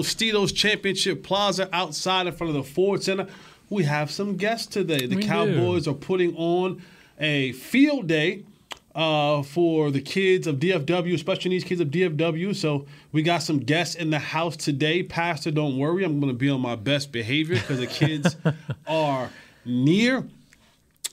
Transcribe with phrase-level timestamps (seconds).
[0.00, 3.26] Tostitos Championship Plaza outside in front of the Ford Center.
[3.68, 5.06] We have some guests today.
[5.06, 5.28] The We do.
[5.28, 6.82] Cowboys are putting on
[7.18, 8.44] a field day
[8.94, 12.56] uh, for the kids of DFW, special needs kids of DFW.
[12.56, 15.02] So we got some guests in the house today.
[15.02, 18.36] Pastor, don't worry, I'm going to be on my best behavior because the kids
[18.86, 19.30] are
[19.66, 20.26] near.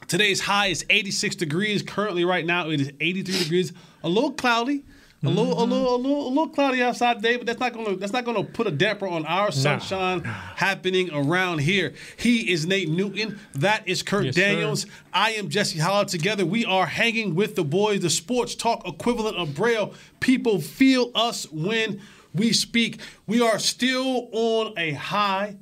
[0.07, 1.83] Today's high is 86 degrees.
[1.83, 3.73] Currently, right now, it is 83 degrees.
[4.03, 4.85] A little cloudy.
[5.23, 5.71] A little, a mm-hmm.
[5.71, 8.43] little, a little, a little cloudy outside today, but that's not gonna that's not gonna
[8.43, 11.93] put a damper on our sunshine happening around here.
[12.17, 13.39] He is Nate Newton.
[13.55, 14.41] That is Kurt Yes, sir.
[14.41, 14.85] Daniels.
[15.11, 16.05] I am Jesse Holley.
[16.05, 19.95] Together, we are hanging with the boys, the sports talk equivalent of Braille.
[20.19, 21.99] People feel us when
[22.35, 22.99] we speak.
[23.25, 25.55] We are still on a high.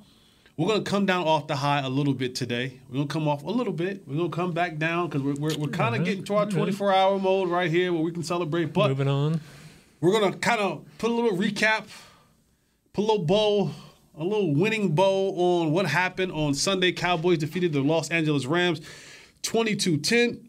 [0.57, 2.79] We're gonna come down off the high a little bit today.
[2.87, 4.03] We're gonna come off a little bit.
[4.07, 6.93] We're gonna come back down because we're, we're, we're kind of getting to our 24
[6.93, 8.71] hour mode right here where we can celebrate.
[8.71, 9.41] But Moving on.
[9.99, 11.83] we're gonna kind of put a little recap,
[12.93, 13.71] put a little bow,
[14.17, 16.93] a little winning bow on what happened on Sunday.
[16.93, 18.79] Cowboys defeated the Los Angeles Rams
[19.43, 20.39] 22-10.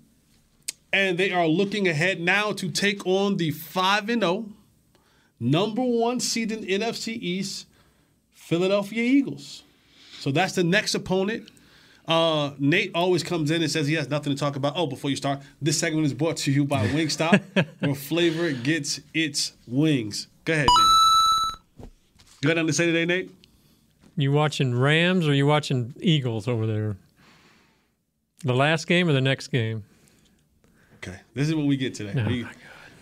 [0.92, 4.46] And they are looking ahead now to take on the 5 and 0,
[5.38, 7.66] number one seed in NFC East,
[8.32, 9.64] Philadelphia Eagles.
[10.26, 11.48] So that's the next opponent.
[12.08, 14.72] Uh, Nate always comes in and says he has nothing to talk about.
[14.74, 17.40] Oh, before you start, this segment is brought to you by Wingstop,
[17.78, 20.26] where flavor gets its wings.
[20.44, 20.66] Go ahead,
[21.78, 21.88] Nate.
[22.42, 23.30] You got nothing to say today, Nate?
[24.16, 26.96] You watching Rams or you watching Eagles over there?
[28.42, 29.84] The last game or the next game?
[30.96, 32.20] Okay, this is what we get today.
[32.20, 32.56] Oh, We- my God.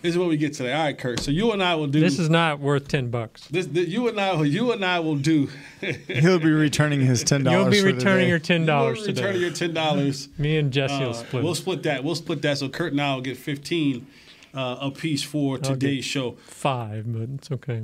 [0.05, 0.71] This is what we get today.
[0.71, 1.19] All right, Kurt.
[1.19, 3.47] So you and I will do This is not worth ten bucks.
[3.47, 3.65] this.
[3.65, 5.49] this you and I, you and I will do.
[6.07, 7.75] He'll be returning his ten dollars.
[7.75, 9.39] You'll be for returning your ten dollars You'll return today.
[9.39, 10.29] your ten dollars.
[10.37, 11.43] Me and Jesse Uh, will split.
[11.43, 12.03] We'll split that.
[12.03, 12.59] We'll split that.
[12.59, 14.05] So Kurt and I will get fifteen
[14.53, 16.33] uh, a piece for get- today's show.
[16.45, 17.81] five, but it's okay.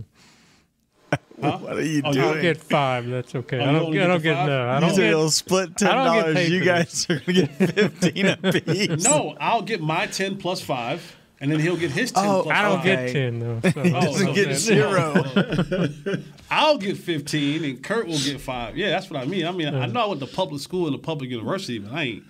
[1.38, 2.26] What are you Oh, doing?
[2.26, 3.08] I'll get five.
[3.08, 3.58] That's okay.
[3.58, 3.86] Oh, I you don't.
[3.88, 4.70] only I get don't the get no.
[4.70, 5.08] I don't said get.
[5.08, 6.50] he'll split ten I don't get dollars.
[6.52, 9.04] You for guys are gonna get fifteen apiece.
[9.04, 12.56] No, I'll get my ten plus five, and then he'll get his ten Oh, plus
[12.58, 12.84] I don't five.
[12.86, 13.60] get ten though.
[13.72, 13.82] So.
[13.82, 16.24] Oh, doesn't so get then- zero.
[16.50, 18.78] I'll get fifteen, and Kurt will get five.
[18.78, 19.46] Yeah, that's what I mean.
[19.46, 22.04] I mean, I know I went to public school and a public university, but I
[22.04, 22.24] ain't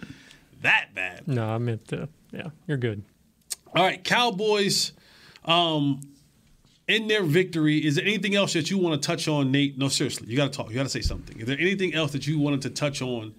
[0.61, 1.27] that bad.
[1.27, 2.07] No, I meant to.
[2.31, 3.03] Yeah, you're good.
[3.75, 4.93] All right, Cowboys.
[5.45, 6.01] Um,
[6.87, 9.77] in their victory, is there anything else that you want to touch on, Nate?
[9.77, 10.69] No, seriously, you got to talk.
[10.69, 11.39] You got to say something.
[11.39, 13.33] Is there anything else that you wanted to touch on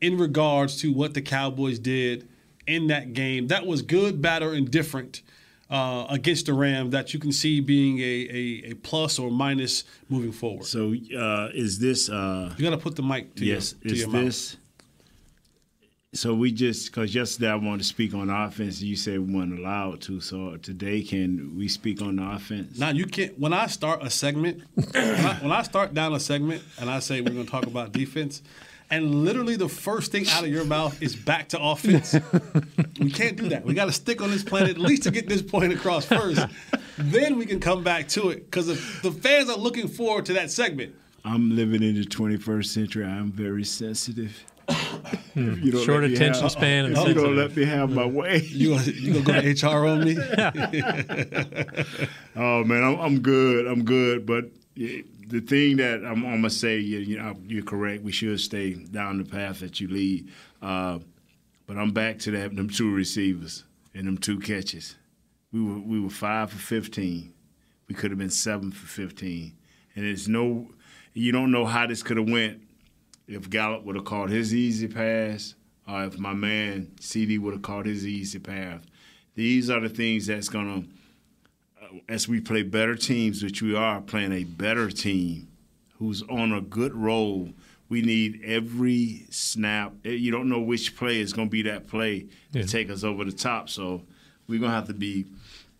[0.00, 2.28] in regards to what the Cowboys did
[2.68, 5.22] in that game that was good, bad, or indifferent
[5.70, 9.84] uh, against the Rams that you can see being a, a, a plus or minus
[10.08, 10.64] moving forward?
[10.64, 12.08] So uh, is this?
[12.08, 14.24] Uh, You got to put the mic to yes, your, to is your mouth.
[14.24, 14.56] this?
[16.14, 18.80] So we just because yesterday I wanted to speak on offense.
[18.80, 20.22] You said we weren't allowed to.
[20.22, 22.78] So today, can we speak on the offense?
[22.78, 23.38] Now you can't.
[23.38, 27.00] When I start a segment, when, I, when I start down a segment and I
[27.00, 28.40] say we're going to talk about defense,
[28.90, 32.14] and literally the first thing out of your mouth is back to offense,
[33.00, 33.64] we can't do that.
[33.64, 36.40] We got to stick on this planet at least to get this point across first.
[36.96, 38.66] Then we can come back to it because
[39.02, 40.94] the fans are looking forward to that segment.
[41.24, 43.04] I'm living in the 21st century.
[43.04, 44.42] I'm very sensitive.
[45.34, 45.54] Hmm.
[45.62, 47.36] You don't Short attention have- span If you don't sensitive.
[47.36, 48.42] let me have my way.
[48.42, 50.14] You gonna- you gonna go to HR on me?
[52.36, 53.66] Oh man, I'm, I'm good.
[53.66, 54.24] I'm good.
[54.26, 54.44] But
[55.28, 58.02] the thing that I'm, I'm gonna say, you, you know, you're correct.
[58.02, 60.30] We should stay down the path that you lead.
[60.62, 61.00] Uh,
[61.66, 64.96] but I'm back to that them two receivers and them two catches.
[65.52, 67.32] We were we were five for 15.
[67.88, 69.54] We could have been seven for 15.
[69.94, 70.70] And it's no,
[71.12, 72.62] you don't know how this could have went
[73.26, 75.54] if Gallup would have caught his easy pass,
[75.86, 78.80] or if my man CeeDee would have caught his easy pass.
[79.34, 80.84] These are the things that's gonna
[82.08, 85.48] as we play better teams, which we are playing a better team
[85.98, 87.50] who's on a good roll,
[87.88, 89.92] we need every snap.
[90.04, 92.62] Eh, You don't know which play is going to be that play Yeah.
[92.62, 93.68] to take us over the top.
[93.68, 94.02] So
[94.46, 95.26] we're going to have to be.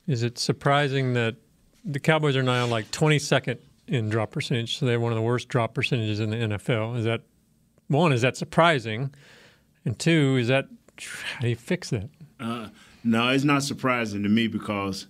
[0.07, 1.37] Is it surprising that
[1.85, 4.79] the Cowboys are now like 22nd in drop percentage?
[4.79, 6.97] So they're one of the worst drop percentages in the NFL.
[6.99, 7.21] Is that
[7.89, 8.13] one?
[8.13, 9.15] Is that surprising?
[9.85, 10.67] And two, is that
[11.35, 12.09] how do you fix that?
[12.41, 12.69] Uh,
[13.05, 15.07] no, it's not surprising to me because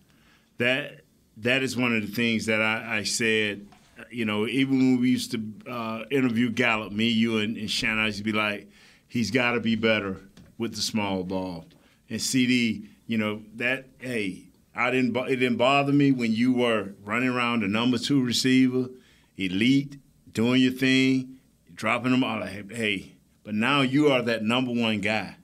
[0.59, 1.01] that
[1.39, 3.67] that is one of the things that I, I said.
[4.11, 7.99] You know, even when we used to uh, interview Gallup, me, you, and, and Shannon,
[7.99, 8.69] I used to be like,
[9.09, 10.17] he's got to be better
[10.57, 11.65] with the small ball.
[12.09, 13.87] And CeeDee, you know that.
[13.99, 14.45] Hey,
[14.75, 15.17] I didn't.
[15.17, 18.89] It didn't bother me when you were running around the number two receiver,
[19.37, 19.99] elite,
[20.33, 21.39] doing your thing,
[21.75, 22.41] dropping them all.
[22.41, 23.13] Like, hey,
[23.43, 25.37] but now you are that number one guy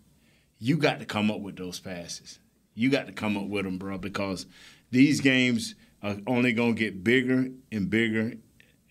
[0.65, 2.39] you got to come up with those passes.
[2.75, 4.47] You got to come up with them, bro, because
[4.91, 8.35] these games are only going to get bigger and bigger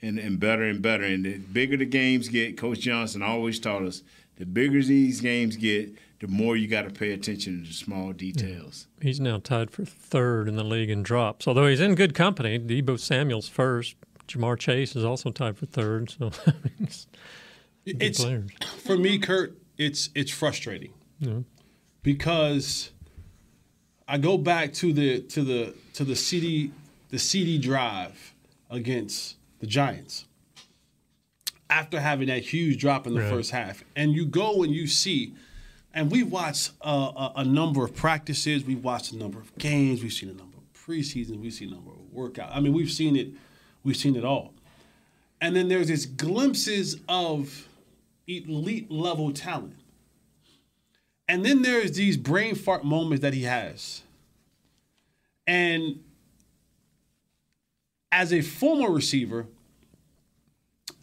[0.02, 1.04] and, and better and better.
[1.04, 4.04] And the bigger the games get, Coach Johnson always taught us,
[4.38, 8.14] the bigger these games get, the more you got to pay attention to the small
[8.14, 8.88] details.
[9.02, 12.58] He's now tied for third in the league in drops, although he's in good company.
[12.58, 13.96] Deebo Samuel's first.
[14.28, 16.10] Ja'Marr Chase is also tied for third.
[16.12, 16.32] So
[16.80, 17.08] it's,
[17.86, 18.24] It's
[18.82, 19.58] for me, Kurt.
[19.78, 20.94] It's it's frustrating
[22.04, 22.92] because
[24.08, 26.72] I go back to the to the to the CeeDee
[27.10, 28.34] the CeeDee drive
[28.70, 30.26] against the Giants
[31.70, 33.30] after having that huge drop in the Right.
[33.30, 35.34] first half, and you go and you see.
[35.96, 38.64] And we've watched uh, a, a number of practices.
[38.66, 40.02] We've watched a number of games.
[40.02, 41.40] We've seen a number of preseason.
[41.40, 42.50] We've seen a number of workouts.
[42.52, 43.28] I mean, we've seen it.
[43.84, 44.54] We've seen it all.
[45.40, 47.68] And then there's these glimpses of
[48.28, 49.76] elite level talent.
[51.28, 54.02] And then there's these brain fart moments that he has.
[55.48, 56.04] And
[58.12, 59.48] as a former receiver,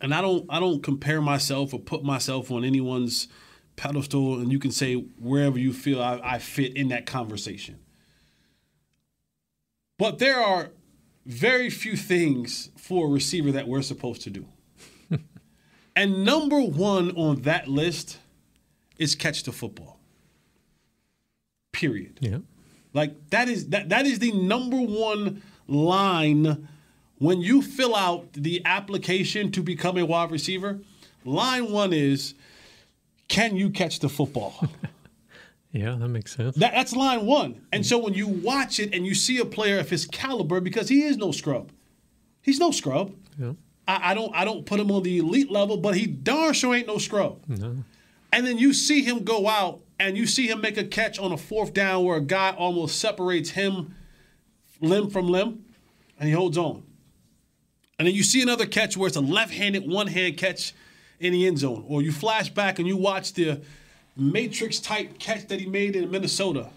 [0.01, 3.29] and I don't I don't compare myself or put myself on anyone's
[3.77, 7.79] pedestal, and you can say wherever you feel I, I fit in that conversation.
[9.99, 10.71] But there are
[11.27, 14.47] very few things for a receiver that we're supposed to do.
[15.97, 18.19] and number one on that list
[18.99, 20.00] is catch the football.
[21.81, 22.19] Period.
[22.21, 22.39] Yeah.
[22.93, 26.69] Like that is that that is the number one line
[27.17, 30.81] when you fill out the application to become a wide receiver.
[31.25, 32.35] Line one is
[33.29, 34.69] can you catch the football?
[35.73, 36.57] Yeah, that makes sense.
[36.57, 37.65] That, that's line one.
[37.73, 40.89] And so when you watch it and you see a player of his caliber, because
[40.89, 41.71] he is no scrub,
[42.43, 43.15] he's no scrub.
[43.39, 43.53] Yeah.
[43.87, 46.75] I, I don't I don't put him on the elite level, but he darn sure
[46.75, 47.45] ain't no scrub.
[47.47, 47.85] No.
[48.33, 51.31] And then you see him go out and you see him make a catch on
[51.31, 53.95] a fourth down where a guy almost separates him
[54.81, 55.63] limb from limb,
[56.19, 56.83] and he holds on.
[57.99, 60.73] And then you see another catch where it's a left-handed one-hand catch
[61.21, 63.61] in the end zone, or you flash back and you watch the
[64.17, 66.71] matrix type catch that he made in Minnesota.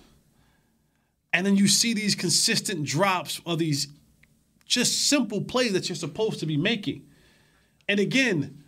[1.32, 3.88] And then you see these consistent drops of these
[4.66, 7.06] just simple plays that you're supposed to be making.
[7.88, 8.62] And again,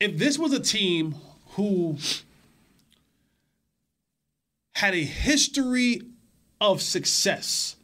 [0.00, 1.14] if this was a team
[1.50, 1.98] who
[4.74, 6.00] had a history
[6.60, 7.76] of success,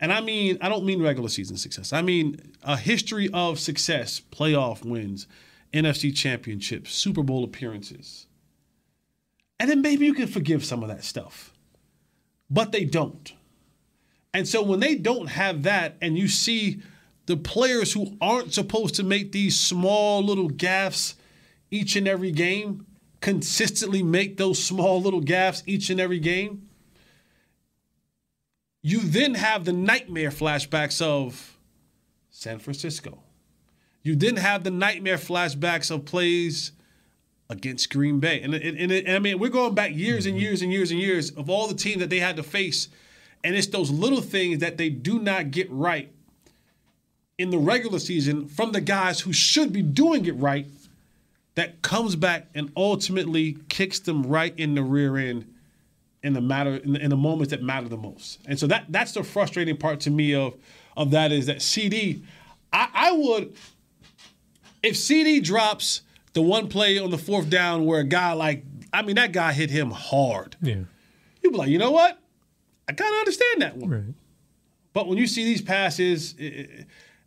[0.00, 4.20] and I mean, I don't mean regular season success, I mean a history of success,
[4.30, 5.26] playoff wins,
[5.72, 8.26] NFC championships, Super Bowl appearances.
[9.58, 11.52] And then maybe you can forgive some of that stuff.
[12.50, 13.32] But they don't.
[14.34, 16.82] And so when they don't have that, and you see
[17.26, 21.14] the players who aren't supposed to make these small little gaffes
[21.70, 22.86] each and every game
[23.22, 26.68] consistently make those small little gaffes each and every game,
[28.82, 31.56] you then have the nightmare flashbacks of
[32.30, 33.20] San Francisco.
[34.02, 36.72] You then have the nightmare flashbacks of plays
[37.48, 38.40] against Green Bay.
[38.42, 40.42] And, and, and, and I mean, we're going back years and mm-hmm.
[40.42, 42.88] years and years and years of all the teams that they had to face.
[43.44, 46.12] And it's those little things that they do not get right
[47.38, 50.66] in the regular season from the guys who should be doing it right
[51.54, 55.52] that comes back and ultimately kicks them right in the rear end
[56.22, 58.40] in the matter in the, in the moments that matter the most.
[58.46, 60.54] And so that that's the frustrating part to me of
[60.96, 62.22] of that is that CeeDee
[62.72, 63.54] I, I would
[64.82, 69.02] if CeeDee drops the one play on the fourth down where a guy like I
[69.02, 70.56] mean that guy hit him hard.
[70.60, 70.80] Yeah.
[71.42, 72.18] You'd be like, you know what?
[72.88, 73.90] I kind of understand that one.
[73.90, 74.14] Right.
[74.92, 76.66] But when you see these passes, eh,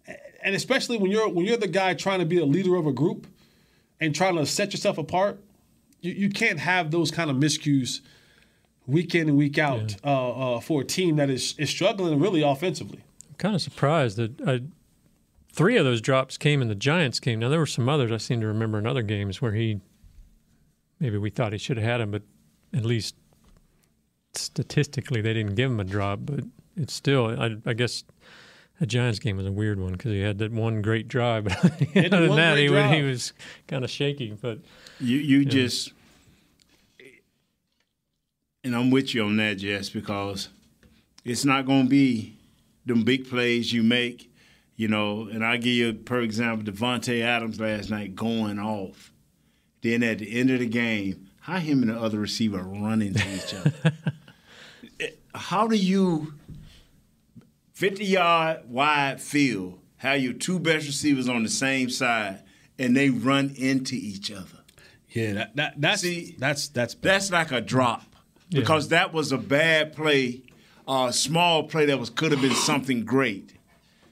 [0.07, 0.13] eh,
[0.43, 2.93] and especially when you're when you're the guy trying to be a leader of a
[2.93, 3.27] group
[3.99, 5.39] and trying to set yourself apart,
[6.01, 8.01] you, you can't have those kind of miscues
[8.87, 12.41] week in and week out uh, uh, for a team that is is struggling really
[12.41, 12.99] offensively.
[13.27, 14.61] I'm kind of surprised that I,
[15.51, 17.39] three of those drops came in the Giants game.
[17.39, 19.79] Now there were some others I seem to remember in other games where he
[20.99, 22.23] maybe we thought he should have had him, but
[22.73, 23.15] at least
[24.33, 26.19] statistically they didn't give him a drop.
[26.23, 26.41] But
[26.75, 28.03] it's still, I, I guess.
[28.79, 31.55] The Giants game was a weird one because he had that one great drive, but
[31.63, 33.33] other than that, he, was- he was
[33.67, 34.37] kind of shaky.
[34.39, 34.59] But
[34.99, 35.93] You you just
[38.63, 40.49] and I'm with you on that, Jess, because
[41.23, 42.35] it's not gonna be
[42.85, 44.31] them big plays you make,
[44.75, 49.11] you know, and I give you for example Davante Adams last night going off.
[49.81, 53.23] Then at the end of the game, how him and the other receiver run into
[53.35, 53.73] each other.
[54.99, 56.33] Eh, how do you
[57.75, 62.41] 50 yard wide field, have your two best receivers on the same side
[62.79, 64.59] and they run into each other?
[65.09, 68.15] Yeah, that, that that's See, that's that's That's like a drop
[68.49, 70.43] because that was a bad play,
[70.87, 73.51] a small play that was could have been something great.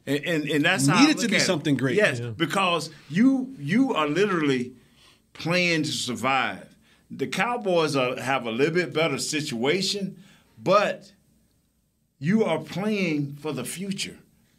[0.06, 1.46] And, and, and that's how I Needed to be at it.
[1.46, 1.96] something great.
[1.96, 2.32] Yes, Yeah.
[2.32, 4.74] because you you are literally
[5.32, 6.76] playing to survive.
[7.10, 10.22] The Cowboys are, have a little bit better situation,
[10.62, 11.13] but
[12.24, 14.16] you are playing for the future.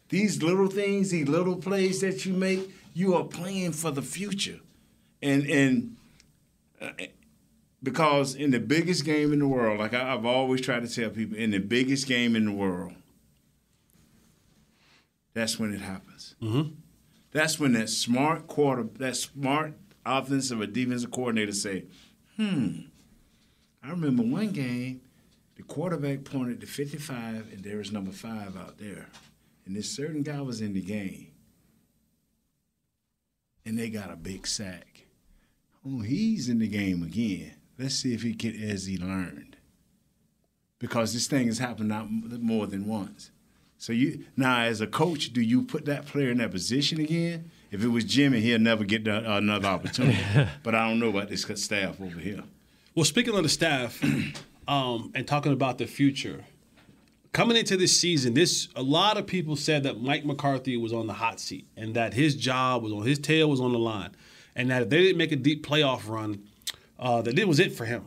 [0.09, 4.59] These little things, these little plays that you make, you are playing for the future.
[5.19, 5.95] And and
[6.79, 6.91] uh,
[7.81, 11.09] because in the biggest game in the world, like I, I've always tried to tell
[11.09, 12.93] people, in the biggest game in the world,
[15.33, 16.35] that's when it happens.
[17.31, 19.73] That's when that smart quarter, that smart
[20.05, 21.85] offensive or defensive coordinator say,
[22.37, 22.81] "Hmm,
[23.81, 25.01] I remember one game,
[25.55, 29.07] the quarterback pointed to 55, and there was number five out there,
[29.65, 31.27] and this certain guy was in the game,
[33.65, 35.05] and they got a big sack.
[35.87, 37.53] Oh, he's in the game again.
[37.77, 39.57] Let's see if he can, as he learned,
[40.79, 43.31] because this thing has happened not m- more than once."
[43.77, 47.51] So you now, as a coach, do you put that player in that position again?
[47.71, 50.17] If it was Jimmy, he'll never get the, another opportunity.
[50.63, 52.43] but I don't know about this staff over here.
[52.93, 54.01] Well, speaking of the staff,
[54.67, 56.43] um, and talking about the future,
[57.33, 61.07] coming into this season, this a lot of people said that Mike McCarthy was on
[61.07, 64.11] the hot seat and that his job was on his tail was on the line,
[64.55, 66.43] and that if they didn't make a deep playoff run,
[66.99, 68.03] uh, that it was it for him.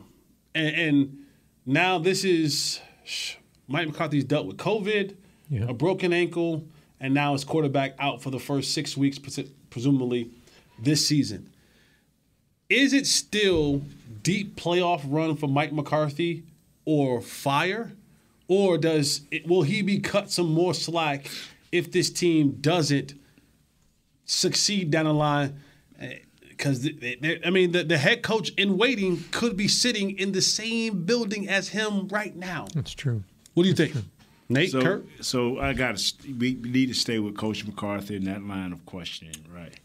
[0.55, 1.17] And, and
[1.65, 2.79] now this is
[3.67, 5.15] Mike McCarthy's dealt with COVID,
[5.49, 5.65] Yeah.
[5.69, 6.65] a broken ankle,
[6.99, 9.19] and now his quarterback out for the first six weeks,
[9.69, 10.31] presumably
[10.81, 11.49] this season.
[12.69, 13.81] Is it still
[14.21, 16.43] deep playoff run for Mike McCarthy
[16.89, 17.91] or fire?
[18.47, 21.29] Or does it, will he be cut some more slack
[21.71, 23.13] if this team doesn't
[24.25, 25.59] succeed down the line?
[25.99, 26.15] Eh,
[26.49, 26.89] because
[27.45, 31.47] I mean, the, the head coach in waiting could be sitting in the same building
[31.47, 32.67] as him right now.
[32.73, 33.23] That's true.
[33.53, 33.93] What do you think,
[34.49, 34.71] Nate?
[34.71, 35.05] So, Kurt?
[35.21, 36.33] so I got to.
[36.33, 39.79] We need to stay with Coach McCarthy in that line of questioning, right?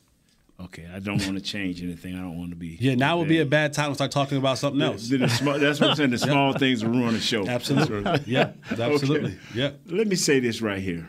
[0.65, 2.15] Okay, I don't want to change anything.
[2.15, 2.77] I don't want to be.
[2.81, 5.09] Yeah, now would be a bad time to start talking about something else.
[5.09, 6.11] The- the small- that's what I'm saying.
[6.11, 7.47] The small things will ruin the show.
[7.49, 8.23] Absolutely.
[8.27, 9.37] Yeah, absolutely.
[9.55, 9.73] Yeah.
[9.87, 11.09] Let me say this right here.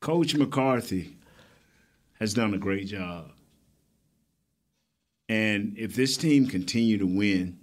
[0.00, 1.16] Coach McCarthy
[2.18, 3.30] has done a great job.
[5.28, 7.58] And if this team continue to win,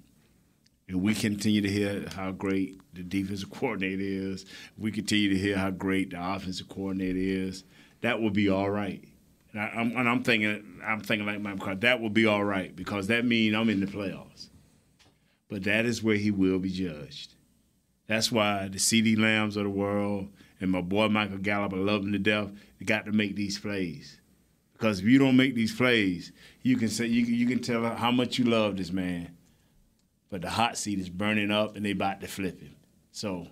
[0.88, 4.46] and we continue to hear how great the defensive coordinator is,
[4.78, 7.64] we continue to hear how great the offensive coordinator is,
[8.02, 9.04] that will be all right.
[9.58, 12.44] And, I, am and I'm thinking, I'm thinking like Mike McCarthy, that will be all
[12.44, 14.50] right because that means I'm in the playoffs.
[15.50, 17.34] But that is where he will be judged.
[18.06, 20.30] That's why the CeeDee Lambs of the world
[20.62, 23.58] and my boy Michael Gallup, I love him to death, they got to make these
[23.58, 24.20] plays.
[24.74, 27.84] Because if you don't make these plays, you can say you, can- you can tell
[27.96, 29.36] how much you love this man.
[30.30, 32.76] But the hot seat is burning up and they about to flip him.
[33.12, 33.48] So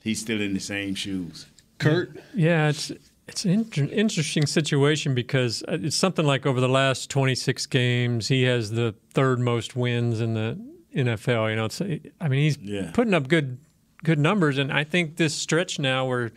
[0.00, 1.46] he's still in the same shoes.
[1.78, 2.20] Kurt?
[2.34, 2.92] Yeah, it's
[3.26, 8.28] it's an inter- interesting situation because uh, it's something like over the last 26 games,
[8.28, 10.58] he has the third most wins in the
[10.94, 11.50] NFL.
[11.50, 12.90] You know, it's I mean he's Yeah.
[12.92, 13.58] putting up good
[14.02, 16.30] good numbers, and I think this stretch now where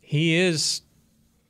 [0.00, 0.82] he is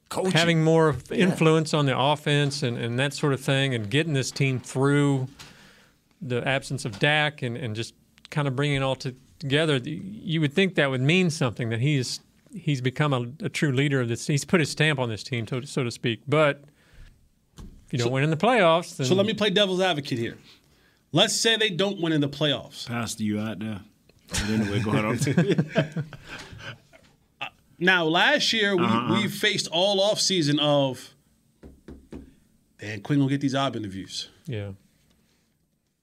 [0.08, 0.32] Coaching.
[0.32, 4.30] having more influence on the offense and, and that sort of thing, and getting this
[4.30, 5.26] team through
[6.22, 7.94] the absence of Dak and, and just
[8.30, 11.80] kind of bringing it all to, together, you would think that would mean something that
[11.80, 12.20] he's
[12.54, 14.26] he's become a, a true leader of this.
[14.26, 16.22] He's put his stamp on this team, so, so to speak.
[16.26, 16.64] But
[17.58, 20.38] if you don't win in the playoffs, then So let me play devil's advocate here.
[21.12, 22.86] Let's say they don't win in the playoffs.
[22.86, 23.80] Pastor, you out there?
[24.28, 26.04] But anyway, go ahead.
[27.80, 29.14] Now, last year we, Uh-huh.
[29.22, 31.14] we faced all off season of
[32.80, 34.28] Dan Quinn gonna get these job interviews.
[34.46, 34.72] yeah.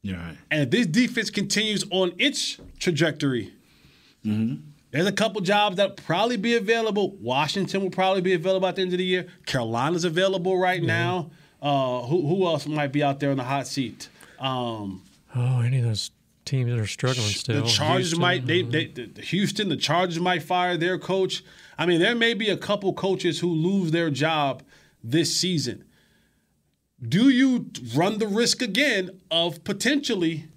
[0.01, 0.37] You're right.
[0.51, 3.51] And if this defense continues on its trajectory,
[4.25, 4.55] Mm-hmm.
[4.95, 7.17] There's a couple jobs that probably be available.
[7.17, 9.27] Washington will probably be available at the end of the year.
[9.45, 11.31] Carolina's available right now.
[11.61, 14.07] Uh, who, who else might be out there in the hot seat?
[14.39, 15.01] Um,
[15.35, 16.11] Oh, any of those
[16.45, 17.63] teams that are struggling still.
[17.63, 21.43] the Chargers Houston, might they, they the, the Houston the Chargers might fire their coach.
[21.77, 24.63] I mean, there may be a couple coaches who lose their job
[25.03, 25.83] this season.
[27.01, 30.47] Do you run the risk again of potentially?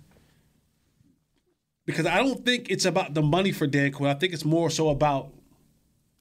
[1.89, 4.11] Because I don't think it's about the money for Dan Quinn.
[4.11, 5.31] I think it's more so about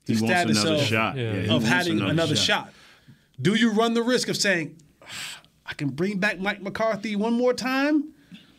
[0.06, 1.18] the He wants status another of, shot.
[1.18, 1.34] Yeah.
[1.42, 2.72] he of having another, shot.
[3.42, 4.78] Do you run the risk of saying,
[5.66, 8.14] I can bring back Mike McCarthy one more time,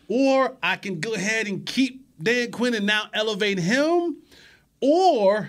[0.07, 4.19] or I can go ahead and keep Dan Quinn and now elevate him,
[4.83, 5.49] or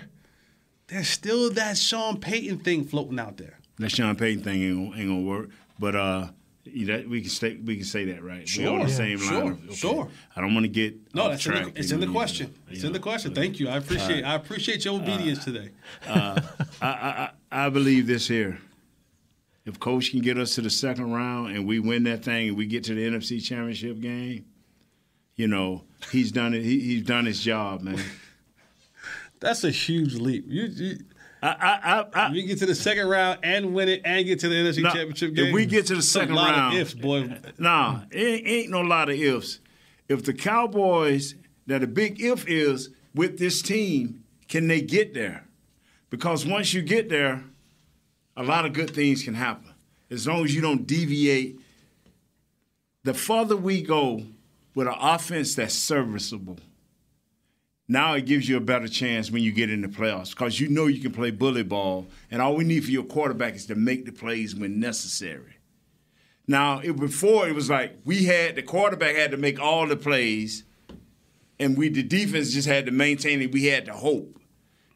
[0.86, 3.58] there's still that Sean Payton thing floating out there.
[3.80, 5.50] That Sean Payton thing ain't gonna, ain't gonna work.
[5.78, 6.28] But uh,
[6.72, 8.48] You know, we can say we can say that, right?
[8.48, 8.64] Sure.
[8.64, 8.96] We're on the Yeah.
[8.96, 9.44] same Sure.
[9.44, 9.62] line.
[9.68, 10.08] of- Sure.
[10.36, 12.54] I don't want to get No, that's in the, it's in the know, question.
[12.68, 13.34] you It's in the question.
[13.34, 13.68] Thank you.
[13.68, 14.24] I appreciate.
[14.24, 15.70] I appreciate your obedience today.
[16.06, 16.40] Uh,
[16.82, 17.30] I, I,
[17.66, 18.58] I believe this here.
[19.66, 22.56] If coach can get us to the second round and we win that thing and
[22.56, 24.46] we get to the NFC Championship game,
[25.36, 26.62] you know he's done it.
[26.62, 28.00] He, he's done his job, man.
[29.38, 30.44] That's a huge leap.
[30.48, 30.98] You, you,
[31.42, 34.40] I, I, I, I, you get to the second round and win it and get
[34.40, 35.54] to the NFC No, Championship if game.
[35.54, 37.34] we get to the It's a second lot round- of ifs, boy.
[37.58, 39.60] Nah, it ain't, ain't no lot of ifs.
[40.08, 41.34] If the Cowboys,
[41.66, 45.46] now the big if is with this team, can they get there?
[46.10, 47.44] Because once you get there,
[48.36, 49.72] a lot of good things can happen.
[50.10, 51.58] As long as you don't deviate.
[53.04, 54.24] The further we go
[54.74, 56.58] with an offense that's serviceable,
[57.90, 60.68] now it gives you a better chance when you get in the playoffs because you
[60.68, 63.74] know you can play bully ball, and all we need for your quarterback is to
[63.74, 65.56] make the plays when necessary.
[66.46, 69.96] Now, it, before it was like we had the quarterback had to make all the
[69.96, 70.62] plays,
[71.58, 73.50] and we the defense just had to maintain it.
[73.50, 74.38] We had to hope,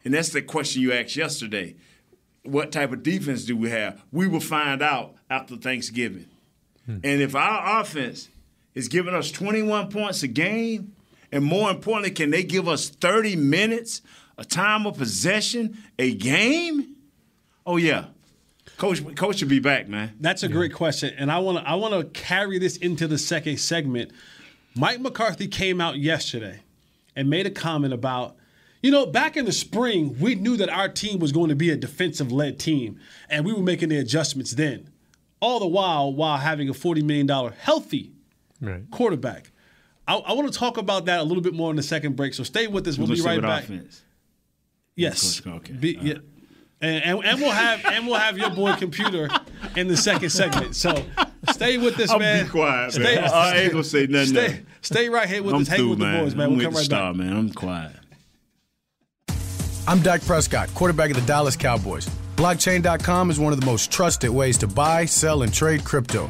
[0.05, 1.75] and that's the question you asked yesterday.
[2.43, 4.05] What type of defense do we have?
[4.13, 6.27] We will find out after Thanksgiving.
[6.85, 6.99] Hmm.
[7.03, 8.29] And if our offense
[8.73, 10.94] is giving us 21 points a game,
[11.35, 14.01] and more importantly, can they give us 30 minutes,
[14.37, 16.95] a time of possession, a game?
[17.65, 18.05] Oh yeah,
[18.77, 19.03] coach.
[19.15, 20.13] Coach should be back, man.
[20.19, 23.17] That's a great question, and I want to I want to carry this into the
[23.17, 24.11] second segment.
[24.75, 26.61] Mike McCarthy came out yesterday
[27.15, 28.35] and made a comment about,
[28.81, 31.69] you know, back in the spring, we knew that our team was going to be
[31.69, 32.99] a defensive led team,
[33.29, 34.89] and we were making the adjustments then.
[35.41, 38.11] All the while, while having a forty million dollar healthy
[38.61, 38.89] Right.
[38.89, 39.51] quarterback.
[40.07, 42.33] I, I want to talk about that a little bit more in the second break.
[42.33, 42.97] So stay with us.
[42.97, 43.63] We'll be Let's see right back.
[43.63, 44.03] offense.
[44.95, 45.39] Yes.
[45.39, 45.73] Coach, okay.
[45.73, 46.13] Be- yeah.
[46.81, 49.29] And, and, and we'll have and we'll have your boy computer
[49.75, 50.75] in the second segment.
[50.75, 51.03] So
[51.51, 52.45] stay with us, I'll man.
[52.45, 53.23] be quiet, Stay, man.
[53.33, 54.27] I ain't gonna say nothing.
[54.27, 54.57] Stay, else.
[54.81, 55.67] stay right here with I'm us.
[55.69, 56.13] Hang with man.
[56.17, 56.43] the boys, man.
[56.45, 57.17] I'm We'll with come the right star, back.
[57.25, 57.35] man.
[57.37, 57.91] I'm quiet.
[59.87, 62.09] I'm Dak Prescott, quarterback of the Dallas Cowboys.
[62.35, 66.29] Blockchain.com is one of the most trusted ways to buy, sell, and trade crypto.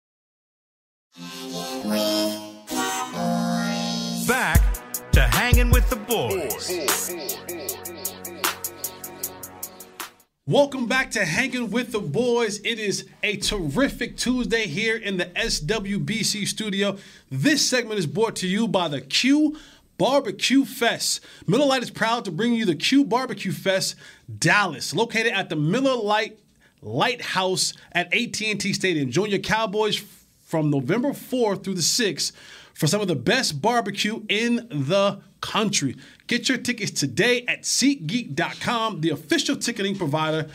[10.47, 12.61] Welcome back to Hanging with the Boys.
[12.63, 16.97] It is a terrific Tuesday here in the SWBC studio.
[17.29, 19.55] This segment is brought to you by the Q
[19.99, 21.23] Barbecue Fest.
[21.45, 23.93] Miller Lite is proud to bring you the Q Barbecue Fest
[24.39, 26.39] Dallas, located at the Miller Lite
[26.81, 29.11] Lighthouse at AT&T Stadium.
[29.11, 30.03] Join your Cowboys
[30.43, 32.31] from November 4th through the 6th
[32.73, 35.97] for some of the best barbecue in the country.
[36.31, 40.47] Get your tickets today at SeatGeek.com, the official ticketing provider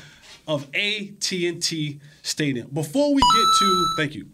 [0.48, 2.68] of AT&T Stadium.
[2.72, 4.26] Before we get to, thank you.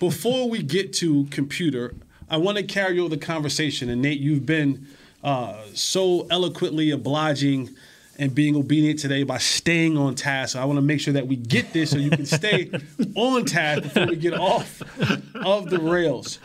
[0.00, 1.94] Before we get to computer,
[2.30, 3.90] I want to carry over the conversation.
[3.90, 4.86] And Nate, you've been
[5.22, 7.68] uh, so eloquently obliging
[8.18, 10.54] and being obedient today by staying on task.
[10.54, 12.70] So I want to make sure that we get this so you can stay
[13.14, 14.80] on task before we get off
[15.34, 16.38] of the rails.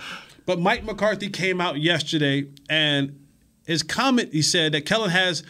[0.45, 3.22] But Mike McCarthy came out yesterday and
[3.65, 5.43] his comment he said that Kellen has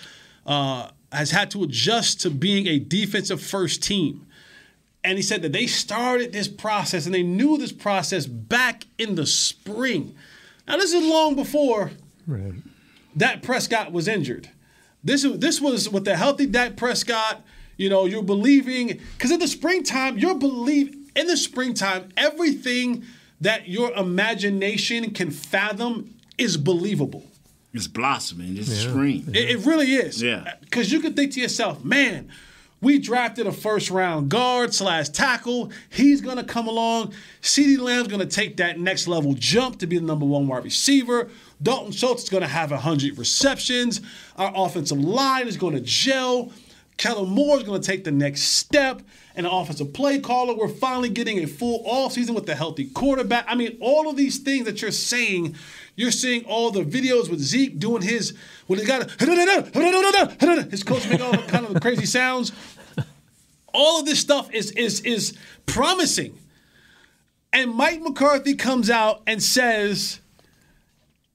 [0.45, 4.27] uh, has had to adjust to being a defensive first team.
[5.05, 9.15] And he said that they started this process and they knew this process back in
[9.15, 10.15] the spring.
[10.67, 11.91] Now this is long before
[12.25, 12.53] Right.
[13.15, 14.49] Dak Prescott was injured.
[15.03, 17.43] This this was with the healthy Dak Prescott.
[17.77, 23.03] You know, you're believing because in the springtime, you're believe in the springtime, everything
[23.41, 27.25] that your imagination can fathom is believable.
[27.73, 28.55] It's blossoming.
[28.57, 29.25] It's spring.
[29.29, 30.21] It, it really is.
[30.21, 30.55] Yeah.
[30.61, 32.29] Because you could think to yourself, man,
[32.81, 35.71] we drafted a first round guard slash tackle.
[35.89, 37.13] He's going to come along.
[37.41, 40.65] CeeDee Lamb's going to take that next level jump to be the number one wide
[40.65, 41.29] receiver.
[41.61, 44.01] Dalton Schultz is going to have 100 receptions.
[44.37, 46.51] Our offensive line is going to gel.
[46.97, 49.01] Kellen Moore is going to take the next step.
[49.35, 53.45] And the offensive play caller, we're finally getting a full offseason with the healthy quarterback.
[53.47, 55.55] I mean, all of these things that you're saying,
[55.95, 58.33] you're seeing all the videos with Zeke doing his,
[58.67, 59.09] when he got
[60.71, 62.51] his coach making all kind of crazy sounds.
[63.73, 66.37] All of this stuff is is is promising.
[67.51, 70.19] And Mike McCarthy comes out and says,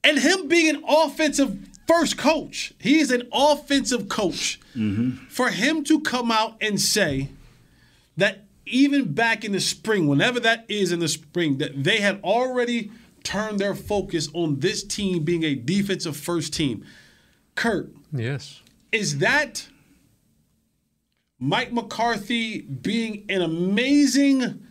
[0.03, 4.61] and him being an offensive first coach, he is an offensive coach.
[4.77, 5.27] Mm-hmm.
[5.29, 7.29] For him to come out and say
[8.17, 12.21] that even back in the spring, whenever that is in the spring, that they had
[12.23, 12.91] already
[13.29, 16.83] turned their focus on this team being a defensive first team.
[17.55, 18.63] Kurt, Yes.
[18.91, 19.67] is that
[21.39, 24.67] Mike McCarthy being an amazing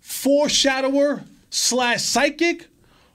[0.00, 2.68] foreshadower slash psychic,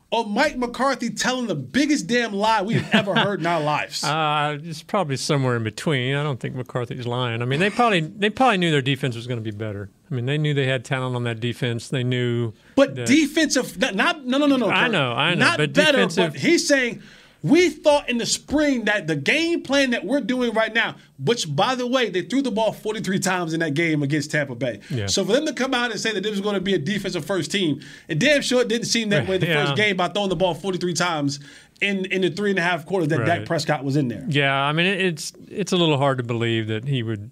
[0.10, 4.04] or Mike McCarthy telling the biggest damn lie we've ever heard in our lives?
[4.04, 6.16] Uh, it's probably somewhere in between.
[6.16, 7.42] I don't think McCarthy's lying.
[7.42, 9.90] I mean, they probably they probably knew their defense was going to be better.
[10.12, 11.88] I mean, they knew they had talent on that defense.
[11.88, 12.52] They knew.
[12.76, 14.70] But that- defensive, not, not no no no no.
[14.70, 17.02] I know, I know, Not but better, defensive- but he's saying
[17.44, 21.54] we thought in the spring that the game plan that we're doing right now, which
[21.56, 24.80] by the way, they threw the ball 43 times in that game against Tampa Bay.
[24.92, 25.08] Yeah.
[25.08, 26.78] So for them to come out and say that this was going to be a
[26.78, 29.66] defensive first team, it damn sure didn't seem that way the Yeah.
[29.66, 31.40] first game by throwing the ball 43 times
[31.82, 34.24] in in the three and a half quarters that Dak Prescott was in there.
[34.30, 37.32] Yeah, I mean, it's it's a little hard to believe that he would,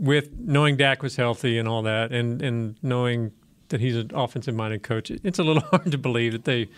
[0.00, 3.32] with knowing Dak was healthy and all that, and and knowing
[3.68, 6.68] that he's an offensive-minded coach, it's a little hard to believe that they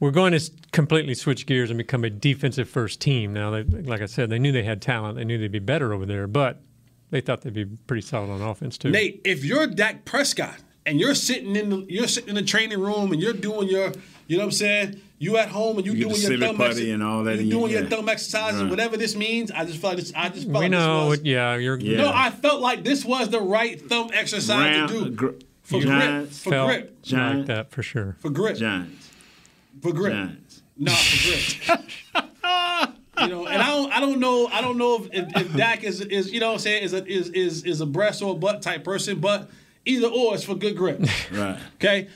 [0.00, 3.32] were going to completely switch gears and become a defensive-first team.
[3.32, 5.92] Now, they, like I said, they knew they had talent, they knew they'd be better
[5.92, 6.62] over there, but
[7.10, 8.90] they thought they'd be pretty solid on offense too.
[8.90, 12.80] Nate, if you're Dak Prescott and you're sitting in the you're sitting in the training
[12.80, 13.92] room and you're doing your,
[14.28, 15.00] you know what I'm saying?
[15.20, 17.38] You at home and you, You doing your thumb putty exer- and all that You
[17.40, 18.70] and you- doing your thumb exercises, Right.
[18.70, 19.50] whatever this means.
[19.50, 20.12] I just felt like this.
[20.14, 21.26] I just felt we like know, this was.
[21.26, 21.76] yeah, you're.
[21.78, 21.96] Yeah.
[21.98, 25.28] No, I felt like this was the right thumb exercise Round- to do gr-
[25.62, 27.46] for grip, for felt grip, like Giant.
[27.48, 28.16] that for sure.
[28.20, 29.10] for grip, Giants.
[29.82, 30.12] for grip.
[30.14, 30.62] Giants.
[30.78, 31.80] No, for grip.
[33.20, 35.82] you know, and I don't, I don't know, I don't know if, if, if Dak
[35.82, 38.32] is, is, you know, what I'm saying is a, is is is a breast or
[38.32, 39.50] a butt type person, but
[39.84, 41.00] either or, it's for good grip.
[41.32, 41.58] Right.
[41.74, 42.08] Okay.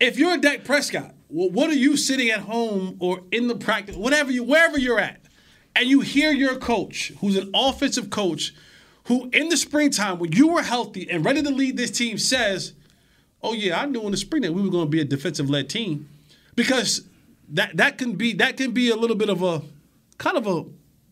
[0.00, 3.56] If you're a Dak Prescott, well, what are you sitting at home or in the
[3.56, 5.20] practice, whatever you, wherever you're at,
[5.74, 8.54] and you hear your coach, who's an offensive coach,
[9.04, 12.72] who in the springtime when you were healthy and ready to lead this team, says,
[13.42, 15.68] "Oh yeah, I knew in the spring that we were going to be a defensive-led
[15.68, 16.08] team,"
[16.54, 17.02] because
[17.48, 19.62] that that can be that can be a little bit of a
[20.18, 20.64] kind of a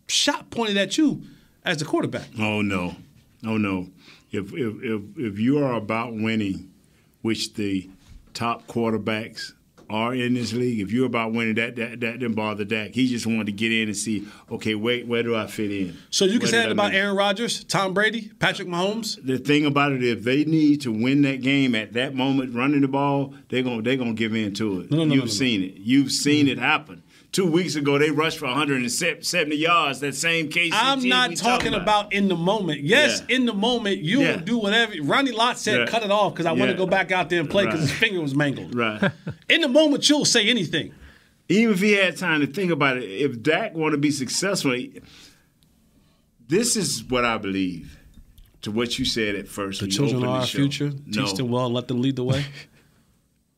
[0.09, 1.23] shot pointed at you
[1.65, 2.29] as the quarterback.
[2.39, 2.97] Oh no,
[3.45, 3.89] oh no.
[4.31, 6.71] If if if if you are about winning,
[7.21, 7.91] which the
[8.33, 9.53] top quarterbacks
[9.91, 12.95] are in this league, if you're about winning, that that that didn't bother Dak.
[12.95, 15.97] He just wanted to get in and see, okay, wait, where do I fit in?
[16.11, 19.19] So you can Where say that about Aaron Rodgers, Tom Brady, Patrick Mahomes.
[19.25, 22.81] The thing about it, if they need to win that game at that moment, running
[22.83, 24.91] the ball, they're gonna they're gonna give in to it.
[24.91, 25.31] No, no, You've no.
[25.31, 25.75] seen it.
[25.77, 27.03] You've seen it happen.
[27.33, 30.01] Two weeks ago, they rushed for 170 yards.
[30.01, 30.71] That same case.
[30.77, 32.13] I'm not talking about.
[32.13, 32.83] in the moment.
[32.83, 33.37] Yes, Yeah.
[33.37, 34.37] in the moment you Yeah.
[34.37, 34.93] will do whatever.
[35.03, 35.87] Ronnie Lott said, Yeah.
[35.87, 37.89] "Cut it off," because I want to go back out there and play because Right.
[37.89, 38.75] his finger was mangled.
[38.75, 39.01] Right.
[39.49, 40.93] In the moment, you'll say anything.
[41.49, 44.77] Even if he had time to think about it, if Dak want to be successful,
[46.49, 47.99] this is what I believe.
[48.63, 50.59] To what you said at first, The children are our show.
[50.59, 50.93] future.
[51.07, 52.45] No, Teach them well let them lead the way.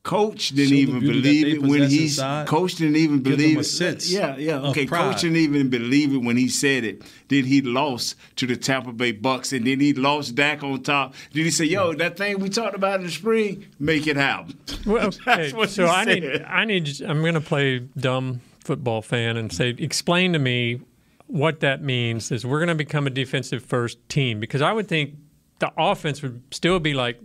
[0.05, 2.21] Coach didn't Show even believe it when possess he's.
[2.47, 3.65] Coach didn't even Give them believe a it.
[3.65, 4.61] sense yeah, yeah.
[4.61, 4.85] Okay.
[4.85, 7.03] Coach didn't even believe it when he said it.
[7.29, 11.15] Then he lost to the Tampa Bay Bucks, and then he lost Dak on top.
[11.33, 14.59] Then he said, "Yo, that thing we talked about in the spring, make it happen."
[14.85, 16.43] Well, That's okay, what so he I need.
[16.47, 20.83] I need, I'm going to play dumb football fan and say, explain to me
[21.29, 22.31] what that means.
[22.31, 25.15] Is we're going to become a defensive first team because I would think
[25.61, 27.19] the offense would still be like,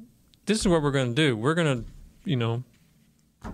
[0.45, 1.35] this is what we're going to do.
[1.35, 1.89] We're going to,
[2.23, 2.63] you know,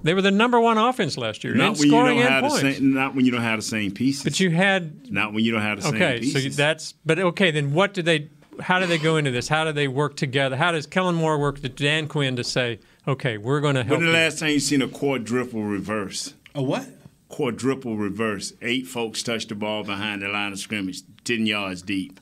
[0.03, 2.43] they were the number one offense last year Not in when you don't and have
[2.43, 2.93] the same.
[2.93, 4.23] Not when you don't have the same pieces.
[4.23, 6.35] But you had Not when you don't have the same pieces.
[6.35, 7.51] okay, so that's but okay.
[7.51, 8.29] Then what do they?
[8.59, 9.47] How do they go into this?
[9.47, 10.55] How do they work together?
[10.55, 13.99] How does Kellen Moore work with Dan Quinn to say, okay, we're going to help?
[13.99, 14.13] when the you?
[14.13, 16.33] last time you seen a quadruple reverse?
[16.55, 16.87] A what?
[17.27, 18.53] Quadruple reverse.
[18.61, 22.19] Eight folks touch the ball behind the line of scrimmage, ten yards deep.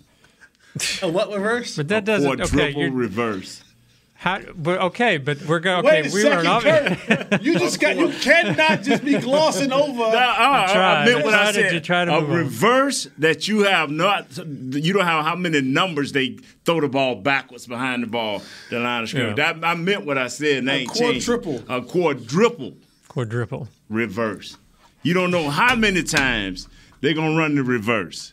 [1.04, 1.76] A what reverse?
[1.78, 2.28] But that doesn't.
[2.28, 3.63] Quadruple you're, reverse.
[4.24, 5.86] How, but okay, but we're going.
[5.86, 7.42] Okay, Wait a we second, were an Kurt.
[7.44, 7.98] You just got.
[7.98, 9.98] You cannot just be glossing over.
[9.98, 11.06] No, uh, I, I tried.
[11.06, 11.84] meant what I I tried said.
[11.84, 12.36] try to a move on.
[12.38, 14.38] reverse that you have not.
[14.38, 18.80] You don't have how many numbers they throw the ball backwards behind the ball, the
[18.80, 19.38] line of scrimmage.
[19.38, 19.52] Yeah.
[19.54, 20.60] That, I meant what I said.
[20.60, 21.22] And I A ain't changing.
[21.42, 21.76] quadruple.
[21.76, 22.74] A quadruple
[23.10, 23.68] quadruple.
[23.90, 24.56] reverse.
[25.02, 26.70] You don't know how many times
[27.02, 28.32] they're gonna run the reverse.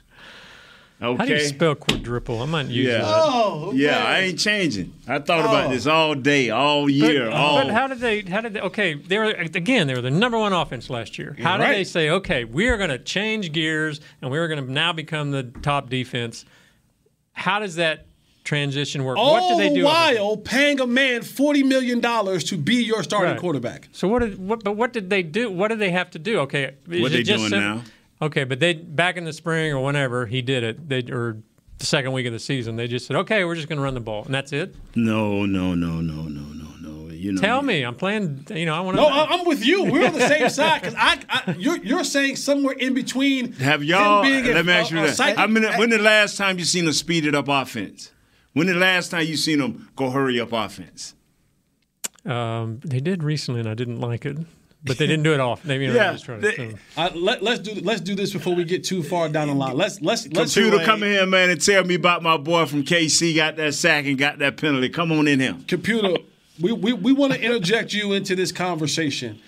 [1.03, 1.17] Okay.
[1.17, 2.43] How do you spell quadruple?
[2.43, 2.99] I might use Yeah.
[2.99, 3.05] that.
[3.07, 3.79] Oh, okay.
[3.79, 4.93] Yeah, I ain't changing.
[5.09, 5.49] I thought Oh.
[5.49, 7.57] about this all day, all But, year, all.
[7.65, 8.21] but how did they?
[8.21, 8.61] How did they?
[8.61, 9.87] Okay, they were again.
[9.87, 11.37] They were the number one offense last year.
[11.41, 11.73] How did right.
[11.77, 12.11] they say?
[12.11, 15.45] Okay, we are going to change gears and we are going to now become the
[15.63, 16.45] top defense.
[17.33, 18.05] How does that
[18.45, 19.17] transition work?
[19.17, 19.87] All what do they do?
[19.87, 23.41] Oh, the while paying a man forty million dollars to be your starting Right.
[23.41, 23.89] quarterback.
[23.93, 24.63] So what did what?
[24.65, 25.51] But what did they do?
[25.51, 26.41] What did they have to do?
[26.41, 27.83] Okay, What it they just doing sim- now?
[28.23, 31.39] Okay, but they back in the spring or whenever he did it, they or
[31.79, 33.95] the second week of the season, they just said, okay, we're just going to run
[33.95, 34.75] the ball, and that's it.
[34.95, 37.11] no, no, no, no, no, no, no.
[37.11, 37.41] You know.
[37.41, 38.47] Tell me, I'm playing.
[38.51, 39.03] You know, I want to.
[39.03, 39.85] No, I- I'm with you.
[39.85, 43.53] We're on the same side because I, I, you're, you're saying somewhere in between.
[43.55, 44.23] Have y'all?
[44.23, 45.17] him being Let a- me ask you a- a that.
[45.17, 48.11] psychic- I mean, when the last time you seen a speeded up offense?
[48.55, 51.15] When the last time you seen them go hurry up offense?
[52.25, 54.37] Um, they did recently, and I didn't like it,
[54.83, 55.69] but they didn't do it often.
[55.69, 56.79] They, you know, Yeah, they just tried to, so.
[56.97, 59.77] Uh, let, let's do let's do this before we get too far down the line.
[59.77, 62.85] Let's let's let's Computer, come in here, man, and tell me about my boy from
[62.85, 64.89] KC got that sack and got that penalty.
[64.89, 65.57] Come on in here.
[65.69, 66.17] computer.
[66.61, 69.41] We we, we want to interject you into this conversation,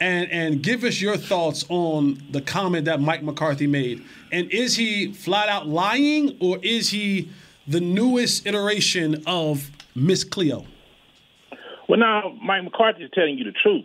[0.00, 4.04] and and give us your thoughts on the comment that Mike McCarthy made.
[4.32, 7.30] And is he flat out lying, or is he
[7.66, 10.64] the newest iteration of Miss Cleo?
[11.88, 13.84] Well, now Mike McCarthy is telling you the truth.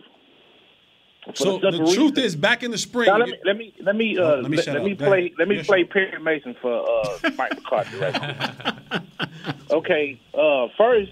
[1.34, 3.06] So the reason- truth is, back in the spring.
[3.06, 5.32] Now, let me let me let me uh, Oh, let me let, let me play
[5.38, 7.98] let me play Perry Mason for uh, Mike McCarthy.
[7.98, 8.72] Right
[9.70, 11.10] okay, uh, first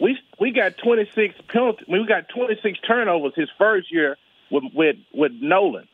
[0.00, 1.84] we we got 26 penalty.
[1.88, 4.16] We got 26 turnovers his first year
[4.50, 5.88] with with with Nolan.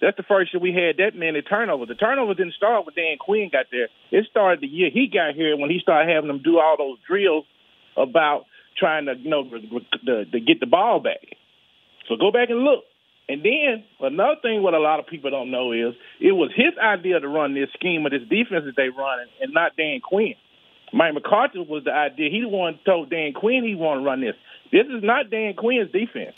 [0.00, 1.88] That's the first year we had that many turnovers.
[1.88, 3.88] The turnovers didn't start when Dan Quinn got there.
[4.12, 6.98] It started the year he got here when he started having them do all those
[7.06, 7.44] drills
[7.96, 8.46] about
[8.78, 11.36] trying to you know to, to get the ball back.
[12.08, 12.84] So go back and look.
[13.28, 16.72] And then another thing, what a lot of people don't know is it was his
[16.82, 20.34] idea to run this scheme of this defense that they run, and not Dan Quinn.
[20.94, 22.30] Mike McCarthy was the idea.
[22.30, 24.34] He the one told Dan Quinn he want to run this.
[24.72, 26.36] This is not Dan Quinn's defense.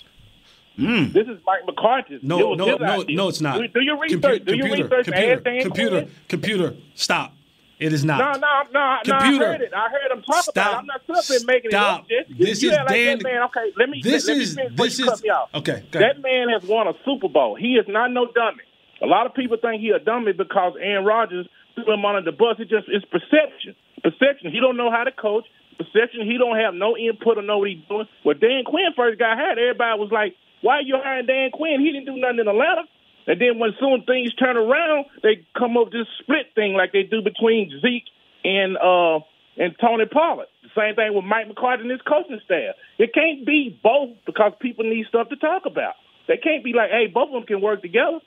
[0.76, 1.12] Hmm.
[1.12, 2.20] This is Mike McCarthy's.
[2.22, 3.16] No, no, no, idea.
[3.16, 3.58] no, it's not.
[3.58, 4.42] Do, do your research.
[4.42, 5.04] Compu- do your computer, research.
[5.06, 7.34] Computer, computer, computer, stop.
[7.80, 8.18] It is not.
[8.18, 9.38] No, no, no, Computer.
[9.38, 9.46] no.
[9.46, 9.72] I heard it.
[9.74, 10.52] I heard him talk Stop.
[10.54, 10.78] about it.
[10.78, 12.04] I'm not sitting making Stop.
[12.10, 12.28] it up.
[12.28, 14.00] Just- This is like Dan- man, okay, let me.
[14.02, 15.48] This let, is- let me this is- cut me off.
[15.54, 15.82] okay.
[15.92, 17.54] That man has won a Super Bowl.
[17.56, 18.62] He is not no dummy.
[19.02, 22.36] A lot of people think he a dummy because Aaron Rodgers threw him under the
[22.36, 22.56] bus.
[22.58, 23.74] It just it's perception.
[24.04, 24.50] Perception.
[24.52, 25.46] He don't know how to coach.
[25.78, 26.26] Perception.
[26.30, 28.06] He don't have no input or know what he's doing.
[28.24, 31.80] When Dan Quinn first got hired, everybody was like, "Why are you hiring Dan Quinn?
[31.80, 32.82] He didn't do nothing in Atlanta."
[33.30, 36.90] And then when soon things turn around, they come up with this split thing like
[36.90, 38.10] they do between Zeke
[38.42, 39.22] and uh
[39.54, 40.48] and Tony Pollard.
[40.74, 42.74] Same thing with Mike McCarthy and his coaching staff.
[42.98, 45.94] It can't be both because people need stuff to talk about.
[46.26, 48.18] They can't be like, hey, both of them can work together.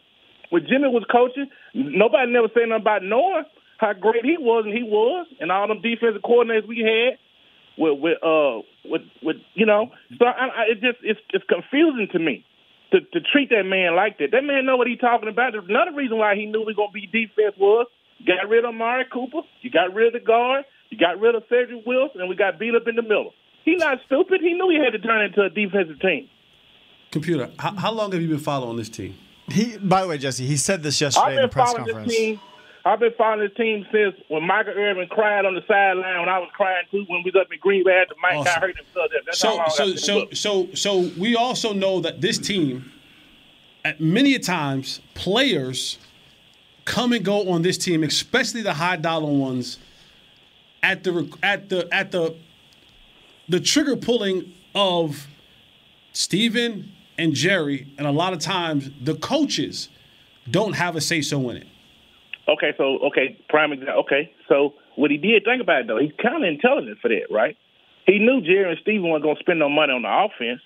[0.52, 3.44] When Jimmy was coaching, nobody never said nothing about knowing
[3.80, 7.20] how great he was, and he was, and all them defensive coordinators we had
[7.76, 9.92] with with uh with with you know.
[10.18, 12.46] So I, I, it just it's it's confusing to me
[12.94, 14.32] to to treat that man like that.
[14.32, 15.52] That man know what he's talking about.
[15.52, 17.88] There's another reason why he knew we were gonna be defense was
[18.26, 21.44] got rid of Amari Cooper, you got rid of the guard, you got rid of
[21.50, 23.34] Cedric Wilson, and we got beat up in the middle.
[23.66, 24.42] He not stupid.
[24.42, 26.30] He knew he had to turn into a defensive team.
[27.12, 29.16] Computer, how, how long have you been following this team?
[29.48, 32.40] He, by the way, Jesse, he said this I've yesterday in the press following conference.
[32.86, 36.40] I've been following this team since when Michael Irvin cried on the sideline when I
[36.40, 38.44] was crying too when we was up in Green Bay after Mike Awesome.
[38.46, 39.10] got hurt himself.
[39.26, 42.92] That's how So long so so so so we also know that this team,
[43.86, 45.98] at many a times, players
[46.84, 49.80] come and go on this team, especially the high dollar ones,
[50.82, 52.36] at the at the at the
[53.48, 55.28] the trigger pulling of
[56.12, 59.88] Steven and Jerry, and a lot of times the coaches
[60.52, 61.68] don't have a say so in it.
[62.48, 64.04] Okay, so okay, prime example.
[64.04, 66.00] Okay, so what he did, think about it though.
[66.00, 67.56] He's kind of intelligent for that, right?
[68.06, 70.60] He knew Jerry and Steven weren't going to spend no money on the offense.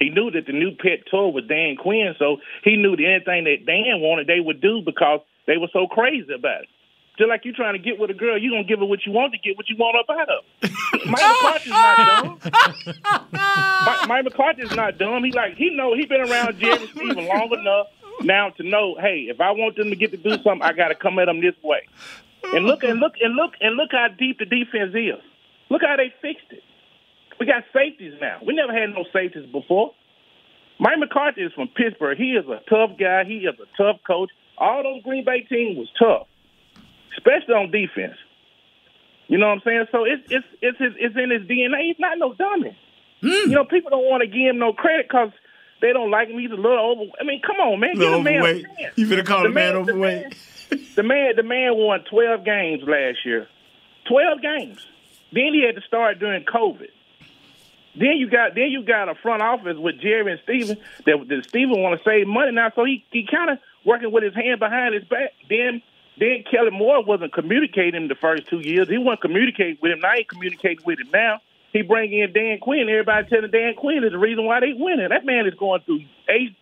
[0.00, 3.44] He knew that the new pet toy was Dan Quinn, so he knew that anything
[3.44, 6.68] that Dan wanted, they would do because they were so crazy about it.
[7.16, 9.12] Just like you trying to get with a girl, you gonna give her what you
[9.12, 10.42] want to get what you want up out of.
[10.42, 11.06] her.
[11.06, 12.40] Mike McCarthy's not oh, dumb.
[12.44, 15.22] Oh, oh, Mike, Mike McCarthy's not dumb.
[15.22, 17.86] He like he know he been around Jerry and Steven long enough
[18.22, 20.88] now to know, hey, if I want them to get to do something, I got
[20.88, 21.86] to come at them this way.
[22.52, 25.22] And look and look and look and look how deep the defense is.
[25.70, 26.62] Look how they fixed it.
[27.40, 28.38] We got safeties now.
[28.46, 29.92] We never had no safeties before.
[30.78, 32.18] Mike McCarthy is from Pittsburgh.
[32.18, 33.24] He is a tough guy.
[33.24, 34.30] He is a tough coach.
[34.58, 36.26] All those Green Bay teams was tough,
[37.16, 38.16] especially on defense.
[39.26, 39.86] You know what I'm saying?
[39.90, 41.88] So it's it's it's his, it's in his DNA.
[41.88, 42.76] He's not no dummy.
[43.20, 43.50] Hmm.
[43.50, 45.30] You know, people don't want to give him no credit because
[45.84, 46.38] they don't like him.
[46.38, 47.10] He's a little over.
[47.20, 48.96] I mean, come on, man, give the man a chance.
[48.96, 50.34] You better call the man the overweight?
[50.96, 53.46] the man, the man won 12 games last year.
[54.08, 54.86] 12 games.
[55.30, 56.88] Then he had to start during COVID.
[57.96, 61.44] Then you got then you got a front office with Jerry and Steven that, that
[61.48, 64.58] Steven want to save money now, so he he kind of working with his hand
[64.58, 65.32] behind his back.
[65.48, 65.82] Then
[66.18, 68.88] then Kellen Moore wasn't communicating the first two years.
[68.88, 70.00] He wasn't communicating with him.
[70.00, 71.40] Now he communicating with him now.
[71.74, 72.88] He bring in Dan Quinn.
[72.88, 75.08] Everybody telling Dan Quinn is the reason why they winning.
[75.10, 76.54] That man is going through eight,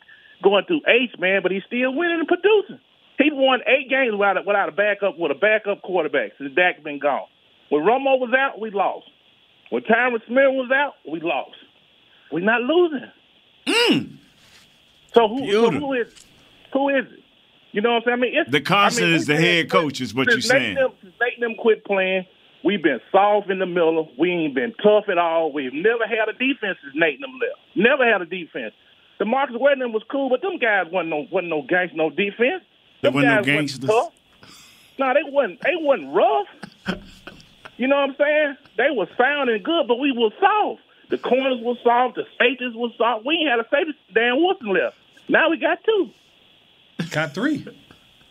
[0.42, 2.80] going through eight, man, but he's still winning and producing.
[3.18, 6.82] He won eight games without a, without a backup with a backup quarterback since Dak
[6.82, 7.28] been gone.
[7.68, 9.06] When Romo was out, we lost.
[9.68, 11.56] When Tyron Smith was out, we lost.
[12.32, 13.10] We're not losing.
[13.66, 14.16] Mm.
[15.14, 15.52] So who?
[15.52, 16.14] So who is?
[16.72, 17.22] Who is it?
[17.72, 18.18] You know what I'm saying?
[18.18, 20.74] I mean, it's, The constant I mean, is the head coach, is what you're saying.
[20.74, 20.92] Them,
[21.38, 22.26] them quit playing,
[22.64, 24.10] we've been soft in the middle.
[24.18, 25.52] We ain't been tough at all.
[25.52, 27.60] We've never had a defense since Nate and them left.
[27.76, 28.74] Never had a defense.
[29.18, 32.64] The Marcus Wedding was cool, but them guys wasn't no wasn't no gangs, no defense.
[33.02, 33.90] They Them wasn't no guys gangsters?
[33.90, 34.12] tough.
[34.98, 35.60] No, they wasn't.
[35.60, 37.00] They wasn't rough.
[37.76, 38.56] You know what I'm saying?
[38.76, 40.82] They was sound and good, but we was soft.
[41.10, 42.16] The corners were soft.
[42.16, 43.24] The safeties was soft.
[43.26, 43.98] We ain't had a safety.
[44.14, 44.96] Dan Wilson left.
[45.28, 46.10] Now we got two.
[47.10, 47.66] Got three.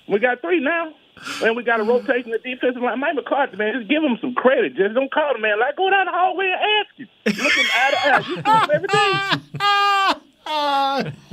[0.08, 0.94] We got three now.
[1.44, 3.00] And we got a rotation of defensive line.
[3.00, 4.76] Mike McCarthy, man, just give him some credit.
[4.76, 5.60] Just don't call the man.
[5.60, 7.10] Like, go down the hallway and ask him.
[7.44, 8.20] Looking eye to eye.
[8.28, 8.42] You see
[8.74, 9.14] everything.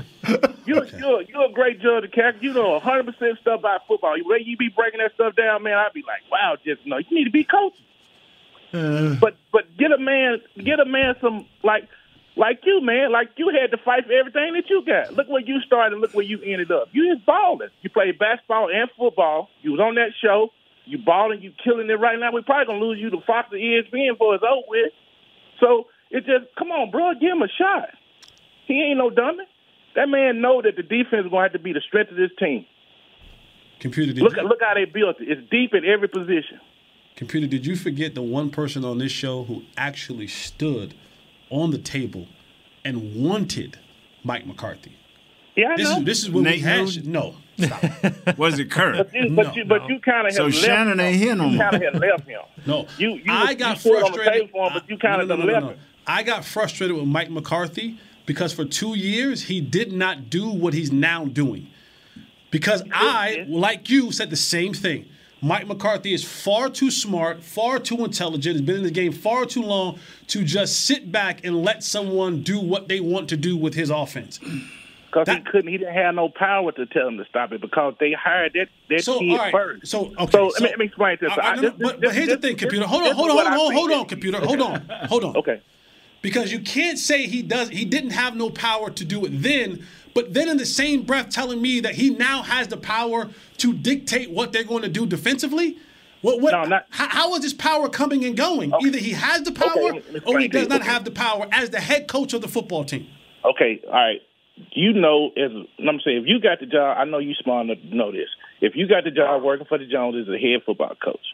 [0.66, 2.44] You're, you're, you're a great judge of character.
[2.44, 4.14] You know 100% stuff about football.
[4.16, 6.98] The way you be breaking that stuff down, man, I'd be like, wow, just, no,
[6.98, 7.86] you need to be coaching.
[8.72, 9.14] Uh.
[9.18, 11.88] But but get a man get a man some like
[12.38, 15.12] like you man like you had to fight for everything that you got.
[15.14, 15.98] Look where you started.
[15.98, 16.88] Look where you ended up.
[16.92, 17.68] You just balling.
[17.82, 19.50] You played basketball and football.
[19.60, 20.50] You was on that show.
[20.86, 21.42] You balling.
[21.42, 22.32] You killing it right now.
[22.32, 24.92] We probably gonna lose you to Fox or ESPN before it's over with.
[25.60, 27.12] So it just come on, bro.
[27.20, 27.90] Give him a shot.
[28.66, 29.44] He ain't no dummy.
[29.96, 32.30] That man know that the defense is gonna have to be the strength of this
[32.38, 32.64] team.
[33.80, 35.28] Computer, did Look you, at look how they built it.
[35.28, 36.60] It's deep in every position.
[37.16, 40.94] computer, did you forget the one person on this show who actually stood
[41.50, 42.26] on the table
[42.84, 43.78] and wanted
[44.24, 44.96] Mike McCarthy?
[45.56, 45.98] Yeah, I this know.
[45.98, 46.84] is this is what we had.
[46.84, 47.12] Newton?
[47.12, 47.34] No,
[48.36, 48.96] Was it Kurt?
[48.98, 51.20] But you, but you, but you kind of So have Shannon left ain't him.
[51.20, 52.40] here no You kind of have left him.
[52.66, 52.86] no.
[52.98, 54.50] You, you, I you got stood on the frustrated.
[54.50, 55.72] for him, but you kind of no, no, done no, left no.
[55.72, 55.78] him.
[56.06, 60.72] I got frustrated with Mike McCarthy because for two years he did not do what
[60.74, 61.68] he's now doing.
[62.52, 65.06] Because I, like you, said the same thing.
[65.40, 69.44] Mike McCarthy is far too smart, far too intelligent, has been in the game far
[69.46, 69.98] too long
[70.28, 73.90] to just sit back and let someone do what they want to do with his
[73.90, 74.38] offense.
[75.06, 77.94] Because he couldn't, he didn't have no power to tell him to stop it because
[77.98, 79.52] they hired that that So, kid right.
[79.52, 79.86] first.
[79.86, 80.30] So, okay.
[80.32, 81.30] So, let, me, let me explain this.
[81.32, 82.86] I- I- no, this- but, this- but here's the thing, computer.
[82.86, 84.38] Hold on, hold on, hold on, think hold on, computer.
[84.40, 85.36] Hold on, hold on.
[85.36, 85.62] Okay.
[86.20, 89.86] Because you can't say he does he didn't have no power to do it then,
[90.18, 93.72] but then in the same breath telling me that he now has the power to
[93.72, 95.78] dictate what they're going to do defensively.
[96.22, 96.52] What what
[96.90, 98.72] how, how is this power coming and going?
[98.84, 100.90] Either he has the power let me- let me or he does not Okay.
[100.90, 103.06] have the power as the head coach of the football team.
[103.44, 104.20] Okay, all right.
[104.72, 107.78] You know, as I'm saying, if you got the job, I know you smart enough
[107.88, 108.28] to know this.
[108.60, 111.26] If you got the job working for the Joneses as a head football coach,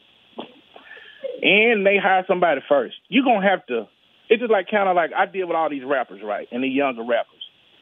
[1.41, 3.89] and they hire somebody first, you're gonna have to.
[4.28, 6.68] It's just like kind of like I deal with all these rappers, right, and the
[6.68, 7.34] younger rappers.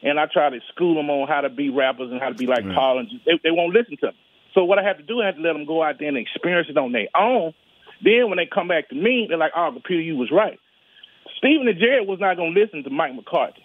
[0.03, 2.45] And I try to school them on how to be rappers and how to be
[2.45, 2.75] like Right.
[2.75, 4.17] Paul, and they, they won't listen to me.
[4.53, 6.17] So what I have to do, I have to let them go out there and
[6.17, 7.53] experience it on their own.
[8.03, 10.59] Then when they come back to me, they're like, "Oh, computer, you was right."
[11.37, 13.63] Stephen and Jared was not going to listen to Mike McCarthy,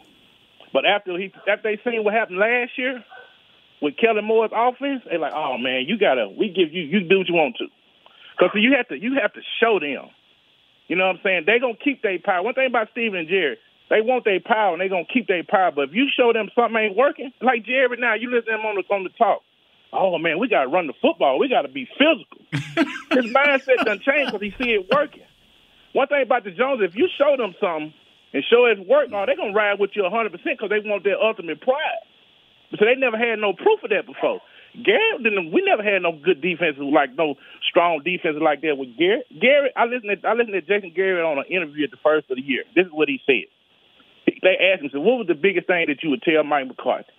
[0.72, 3.04] but after he after they seen what happened last year
[3.82, 7.18] with Kellen Moore's offense, they're like, "Oh man, you gotta, we give you, you do
[7.18, 7.66] what you want to."
[8.38, 10.10] Because you have to, you have to show them.
[10.86, 11.42] You know what I'm saying?
[11.46, 12.42] They gonna keep their power.
[12.42, 13.58] One thing about Steven and Jerry,
[13.90, 15.72] they want their power and they're gonna keep their power.
[15.72, 18.66] But if you show them something ain't working, like Jerry now, you listen to him
[18.66, 19.42] on the on the talk.
[19.92, 21.38] Oh man, we gotta run the football.
[21.38, 22.44] We gotta be physical.
[23.10, 25.24] His mindset done changed because he see it working.
[25.92, 27.94] One thing about the Jones, if you show them something
[28.34, 31.04] and show it working, oh, they gonna ride with you 100 percent because they want
[31.04, 32.04] their ultimate pride.
[32.76, 34.40] So they never had no proof of that before.
[34.76, 35.50] Garrett didn't.
[35.50, 39.26] We never had no good defenses like no strong defenses like that with Garrett.
[39.32, 40.12] Garrett, I listened.
[40.20, 42.64] To, I listened to Jason Garrett on an interview at the first of the year.
[42.76, 43.48] This is what he said.
[44.42, 47.10] They asked him, "So what was the biggest thing that you would tell Mike McCarthy?"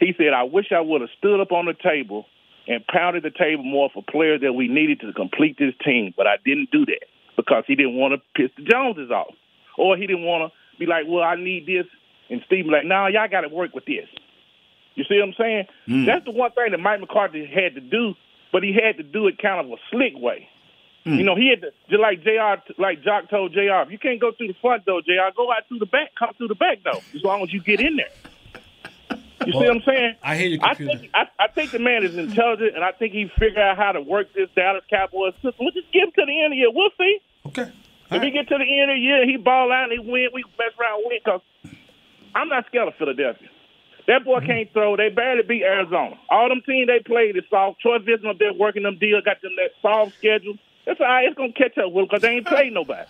[0.00, 2.26] He said, "I wish I would have stood up on the table
[2.68, 6.26] and pounded the table more for players that we needed to complete this team, but
[6.26, 9.34] I didn't do that because he didn't want to piss the Joneses off,
[9.78, 11.86] or he didn't want to be like, well, I need this,
[12.28, 14.08] and Steve be like, no, y'all got to work with this."
[14.96, 15.64] You see what I'm saying?
[15.88, 16.06] Mm.
[16.06, 18.14] That's the one thing that Mike McCarthy had to do,
[18.50, 20.48] but he had to do it kind of a slick way.
[21.06, 21.18] Mm.
[21.18, 22.60] You know, he had to just like Jr.
[22.82, 23.86] Like Jock told Jr.
[23.86, 25.30] If you can't go through the front door, Jr.
[25.36, 26.10] Go out through the back.
[26.18, 28.10] Come through the back door, as long as you get in there.
[29.46, 30.14] You see what I'm saying?
[30.22, 33.12] I hear you, I think I, I think the man is intelligent, and I think
[33.12, 35.54] he figured out how to work this Dallas Cowboys system.
[35.60, 36.70] We'll just give him to the end of the year.
[36.72, 37.18] We'll see.
[37.46, 37.72] Okay.
[38.10, 40.30] If he get to the end of the year, he ball out and he win.
[40.34, 41.40] We mess around win because
[42.34, 43.48] I'm not scared of Philadelphia.
[44.08, 44.46] That boy Mm-hmm.
[44.46, 44.96] can't throw.
[44.96, 46.18] They barely beat Arizona.
[46.30, 47.80] All them teams they played is soft.
[47.80, 50.54] Troy Vincent up there working them deals, got them that soft schedule.
[50.86, 51.26] That's all right.
[51.26, 53.06] It's gonna catch up with them because they ain't played nobody.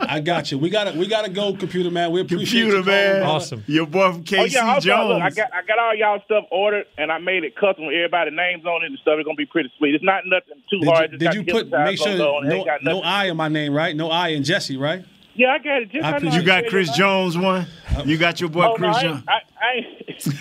[0.00, 0.58] I got you.
[0.58, 2.12] We gotta we gotta go, computer man.
[2.12, 3.62] We appreciate Computer you calling, man, brother.
[3.66, 5.08] Your boy from KC oh yeah, also, Jones.
[5.08, 7.94] look, I got I got all y'all stuff ordered and I made it custom with
[7.96, 9.14] everybody's names on it and stuff.
[9.18, 9.96] It's gonna be pretty sweet.
[9.96, 11.10] It's not nothing too Did hard.
[11.10, 13.00] you, It just did you put make sure logo and it no, ain't no.
[13.02, 13.96] I in my name, right?
[13.96, 15.04] No I and Jesse, right?
[15.34, 15.90] Yeah, I got it.
[15.90, 16.96] Just I I you got Chris say it.
[16.96, 17.66] Jones one.
[18.04, 19.18] You got your boy Oh, Chris I, Jones.
[19.18, 19.40] ain't- I,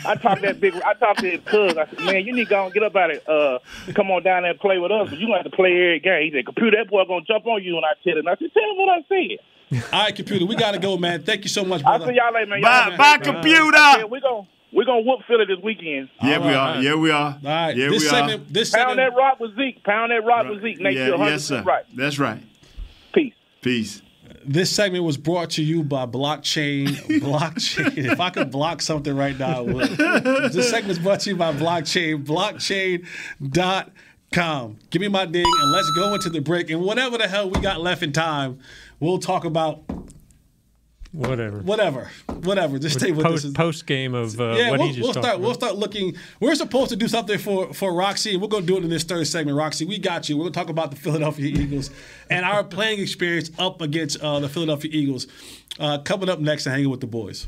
[0.07, 0.75] I, I talked that big.
[0.75, 1.79] I talked to his cousin.
[1.79, 3.27] I said, "Man, you need to go and get up out it.
[3.27, 3.59] Uh,
[3.93, 5.09] come on down there and play with us.
[5.09, 7.45] But you gonna have to play every game." He said, "Computer, that boy gonna jump
[7.47, 10.15] on you." And I tell him, I said, "Tell him what I said." All right,
[10.15, 10.45] computer.
[10.45, 11.23] We gotta go, man.
[11.23, 12.05] Thank you so much, brother.
[12.05, 12.61] I'll see y'all later, man.
[12.61, 13.77] Bye- Y'all have a bye, great computer.
[13.77, 16.09] I said, We're gonna we're gonna whoop Philly this weekend.
[16.21, 16.75] Yeah, we are.
[16.75, 16.83] right.
[16.83, 17.31] Yeah, we are.
[17.33, 17.75] All right.
[17.75, 18.53] Yeah, this we segment, are.
[18.53, 19.83] this Pound that rock with Zeke.
[19.83, 20.79] Pound that rock with Zeke.
[20.79, 21.61] Nate, Yeah, you're 100% yes, sir.
[21.63, 21.83] right.
[21.95, 22.41] That's right.
[23.13, 23.33] Peace.
[23.61, 24.01] Peace.
[24.45, 26.87] This segment was brought to you by blockchain.
[27.19, 27.97] blockchain.
[28.13, 29.89] If I could block something right now, I would.
[30.51, 32.23] this segment is brought to you by blockchain.
[32.25, 34.77] Blockchain.com.
[34.89, 36.69] Give me my ding and let's go into the break.
[36.69, 38.59] And whatever the hell we got left in time,
[38.99, 39.83] we'll talk about
[41.13, 41.59] Whatever.
[41.59, 42.09] whatever.
[42.41, 42.79] Whatever.
[42.79, 43.51] Just stay with post, us.
[43.51, 45.25] post game of uh, yeah, what we'll, he just we'll start.
[45.25, 45.41] about.
[45.41, 46.15] We'll start looking.
[46.39, 48.89] We're supposed to do something for for Roxy, and we're going to do it in
[48.89, 49.55] this third segment.
[49.55, 50.35] Roxy, we got you.
[50.35, 51.91] We're going to talk about the Philadelphia Eagles
[52.31, 55.27] and our playing experience up against uh, the Philadelphia Eagles.
[55.79, 57.47] Uh, coming up next, and hanging with the boys.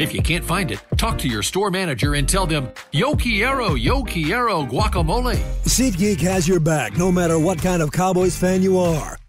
[0.00, 3.74] If you can't find it, talk to your store manager and tell them, Yo quiero,
[3.74, 5.36] yo quiero guacamole.
[5.64, 9.19] SeatGeek has your back no matter what kind of Cowboys fan you are.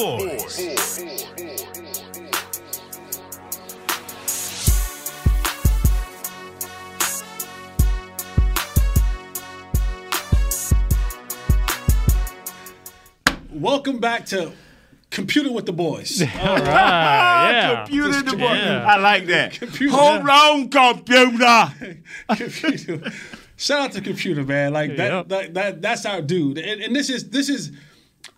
[0.00, 1.60] boys.
[13.50, 14.52] Welcome back to
[15.10, 16.22] Computer with the Boys.
[16.40, 17.76] All right, yeah.
[17.84, 18.52] Computer Just the boy.
[18.54, 18.84] yeah.
[18.86, 19.52] I like that.
[19.58, 19.96] Computer.
[19.96, 21.72] Hold on, computer.
[22.28, 23.12] computer.
[23.56, 24.72] Shout out to computer, man.
[24.72, 25.28] Like that, Yep.
[25.28, 26.56] that, that that's our dude.
[26.58, 27.72] And, and this is this is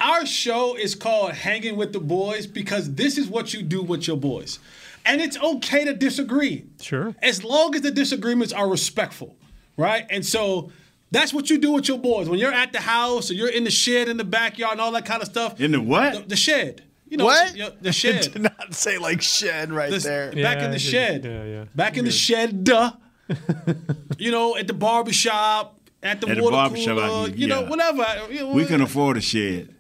[0.01, 4.07] our show is called Hanging with the Boys because this is what you do with
[4.07, 4.59] your boys.
[5.05, 6.64] And it's okay to disagree.
[6.80, 7.14] Sure.
[7.22, 9.37] As long as the disagreements are respectful,
[9.76, 10.07] right?
[10.11, 10.70] And so
[11.11, 12.28] that's what you do with your boys.
[12.28, 14.93] When you're at the house or you're in the shed in the backyard and all
[14.93, 15.61] that kind of stuff.
[15.61, 16.14] In the what?
[16.14, 16.85] The, the shed.
[17.09, 17.55] You know, What?
[17.57, 18.22] your- The shed.
[18.33, 20.33] Did not say like shed right The- there.
[20.33, 21.24] back in the shed.
[21.24, 21.64] yeah, yeah.
[21.74, 22.93] Back in the shed, duh.
[24.18, 27.46] you know, at the barbershop, at the At the water barbershop, I cooler, can- you
[27.46, 28.07] know, whatever.
[28.30, 29.74] You, know, We can afford a shed.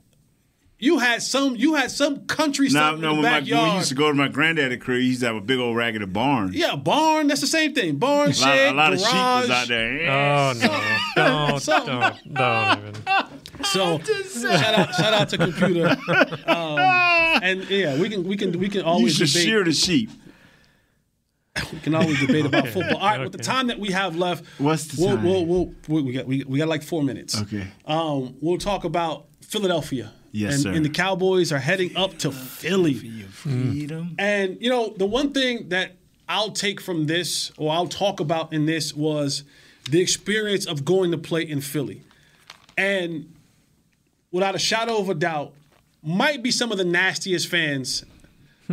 [0.78, 3.70] you had some you had some country Now, stuff no, in when, the my, when
[3.70, 5.76] we used to go to my granddaddy crib, he used to have a big old
[5.76, 6.50] raggedy barn.
[6.52, 7.96] yeah, barn, that's the same thing.
[7.96, 10.10] Barn, A lot, shed, a lot of sheep was out there.
[10.10, 11.48] Oh no!
[11.50, 12.00] Don't, Something.
[12.32, 12.94] don't, don't even.
[13.64, 15.96] So shout out, shout out to computer.
[16.46, 16.78] Um,
[17.42, 19.48] and yeah, we can we can we can You always used to debate.
[19.48, 20.10] shear the sheep.
[21.72, 22.98] We can always debate about football.
[22.98, 25.24] All right, with the time that we have left, What's the we'll, time?
[25.24, 27.40] We'll, we'll, we we got we, we got like four minutes.
[27.40, 27.66] Okay.
[27.86, 30.12] Um, we'll talk about Philadelphia.
[30.32, 30.72] Yes, and, sir.
[30.72, 32.94] and the Cowboys are heading up to Philly.
[32.94, 34.14] Freedom.
[34.18, 35.96] And you know, the one thing that
[36.28, 39.44] I'll take from this, or I'll talk about in this, was
[39.90, 42.02] the experience of going to play in Philly,
[42.78, 43.34] and
[44.30, 45.52] without a shadow of a doubt,
[46.02, 48.04] might be some of the nastiest fans.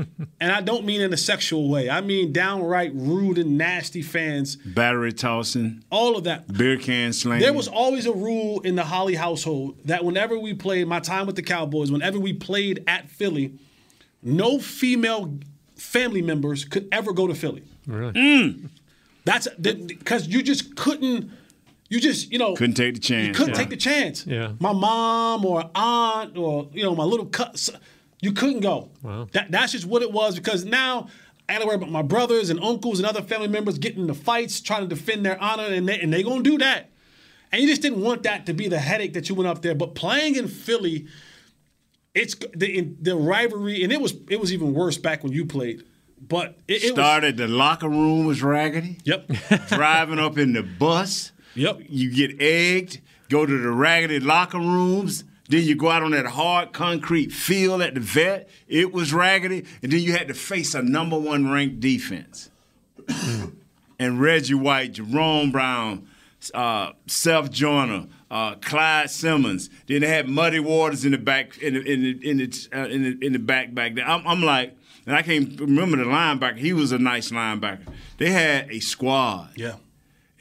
[0.39, 1.89] and I don't mean in a sexual way.
[1.89, 4.55] I mean downright rude and nasty fans.
[4.57, 6.51] Battery tossing, All of that.
[6.51, 7.41] beer can slinging.
[7.41, 11.25] There was always a rule in the Holley household that whenever we played, my time
[11.27, 13.53] with the Cowboys, whenever we played at Philly,
[14.21, 15.37] no female
[15.75, 17.63] family members could ever go to Philly.
[17.87, 18.13] Really?
[18.13, 18.69] Mm.
[19.25, 21.31] That's because you just couldn't.
[21.89, 23.27] You just you know Couldn't take the chance.
[23.27, 23.59] You couldn't Yeah.
[23.59, 24.25] take the chance.
[24.27, 24.51] Yeah.
[24.59, 27.69] My mom or aunt or you know my little cut.
[28.21, 28.89] You couldn't go.
[29.01, 29.27] Wow.
[29.31, 31.07] That that's just what it was because now.
[31.47, 34.61] I gotta worry about my brothers and uncles and other family members getting into fights,
[34.61, 36.91] trying to defend their honor, and they and they gonna do that.
[37.51, 39.73] And you just didn't want that to be the headache that you went up there.
[39.73, 41.07] But playing in Philly,
[42.13, 45.83] it's the the rivalry, and it was it was even worse back when you played.
[46.21, 48.97] But it, it was Started, the locker room was raggedy.
[49.05, 49.31] Yep.
[49.69, 51.31] Driving up in the bus.
[51.55, 51.79] Yep.
[51.87, 55.23] You get egged, go to the raggedy locker rooms.
[55.49, 58.47] Then you go out on that hard concrete field at the vet.
[58.67, 59.65] It was raggedy.
[59.81, 62.49] And then you had to face a number one ranked defense.
[63.99, 66.07] and Reggie White, Jerome Brown,
[66.53, 69.71] uh, Seth Joyner, uh, Clyde Simmons.
[69.87, 72.85] Then they had Muddy Waters in the back in the in the in the, uh,
[72.85, 74.07] in, the, in the back back there.
[74.07, 74.77] I'm, I'm like,
[75.07, 76.57] and I can't remember the linebacker.
[76.57, 77.91] He was a nice linebacker.
[78.17, 79.49] They had a squad.
[79.55, 79.75] Yeah.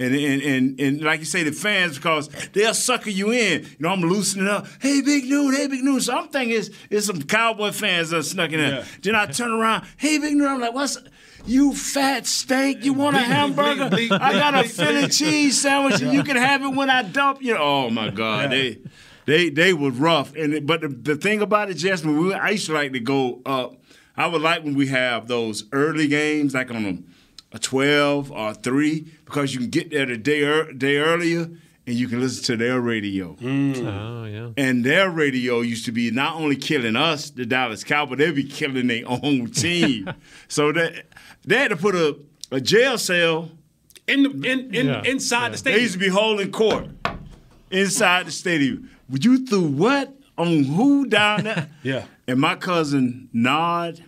[0.01, 3.63] And, and, and, and like you say, the fans, because they'll sucker you in.
[3.65, 4.67] You know, I'm loosening up.
[4.81, 6.01] Hey, Big Noon, hey, Big Noon.
[6.01, 8.61] So I'm thinking it's, it's some Cowboy fans that snuck in.
[8.61, 8.85] Yeah.
[9.03, 9.87] Then I turn around.
[9.97, 10.47] Hey, Big Noon.
[10.47, 10.99] I'm like, what's,
[11.47, 12.85] you fat steak?
[12.85, 13.89] You want a hamburger?
[13.93, 17.57] I got a Philly cheese sandwich, and you can have it when I dump you.
[17.57, 18.49] Oh my God, Yeah.
[18.59, 18.79] they,
[19.27, 20.35] they, they were rough.
[20.37, 23.01] And it- but the, the thing about it, Jasmine, we, I used to like to
[23.01, 23.75] go up.
[24.17, 26.99] I would like when we have those early games, like on a,
[27.53, 31.49] a 12 or a 3, because you can get there the day, ear day earlier
[31.87, 33.35] and you can listen to their radio.
[33.37, 33.87] Mm.
[33.87, 34.51] Oh yeah.
[34.59, 38.45] And their radio used to be not only killing us, the Dallas Cowboys, they'd be
[38.45, 40.13] killing their own team.
[40.49, 41.07] so that
[41.47, 42.19] they had to put a,
[42.51, 43.51] a jail cell
[44.07, 45.03] in the, in, in Yeah.
[45.05, 45.79] inside the stadium.
[45.79, 46.89] they used to be holding court
[47.71, 48.91] inside the stadium.
[49.09, 51.69] Would you threw what on who down there?
[51.83, 52.05] Yeah.
[52.27, 54.05] And my cousin Nod,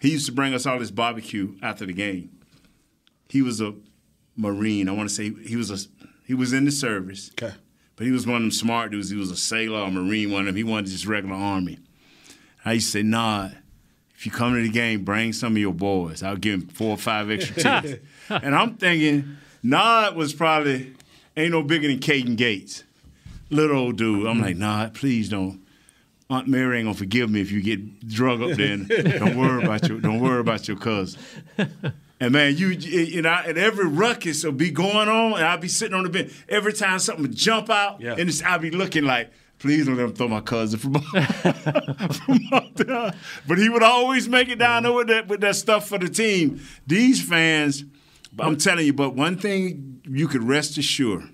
[0.00, 2.30] he used to bring us all this barbecue after the game.
[3.28, 3.74] He was a
[4.36, 4.88] Marine.
[4.88, 5.78] I want to say he was a
[6.26, 7.30] he was in the service.
[7.40, 7.54] Okay.
[7.96, 9.10] But he was one of them smart dudes.
[9.10, 10.56] He was a sailor or Marine, one of them.
[10.56, 11.78] He wasn't just regular Army.
[12.64, 13.56] I used to say, Nod,
[14.16, 16.22] if you come to the game, bring some of your boys.
[16.22, 18.04] I'll give him four or five extra tickets.
[18.30, 20.94] and I'm thinking, Nod was probably
[21.36, 22.82] ain't no bigger than Caden Gates,
[23.50, 24.26] little old dude.
[24.26, 25.60] I'm like, Nod, please don't.
[26.30, 28.76] Aunt Mary ain't gonna forgive me if you get drug up there.
[29.18, 31.20] Don't worry about your don't worry about your cousin.
[32.20, 35.68] And man, you you know, and every ruckus will be going on, and I'll be
[35.68, 36.32] sitting on the bench.
[36.48, 38.14] Every time something would jump out, Yeah.
[38.16, 42.74] and I'll be looking like, please don't let him throw my cousin from, from up
[42.76, 43.14] there.
[43.48, 46.08] But he would always make it down there with that with that stuff for the
[46.08, 46.60] team.
[46.86, 47.84] These fans,
[48.38, 51.28] I'm telling you, but one thing you could rest assured: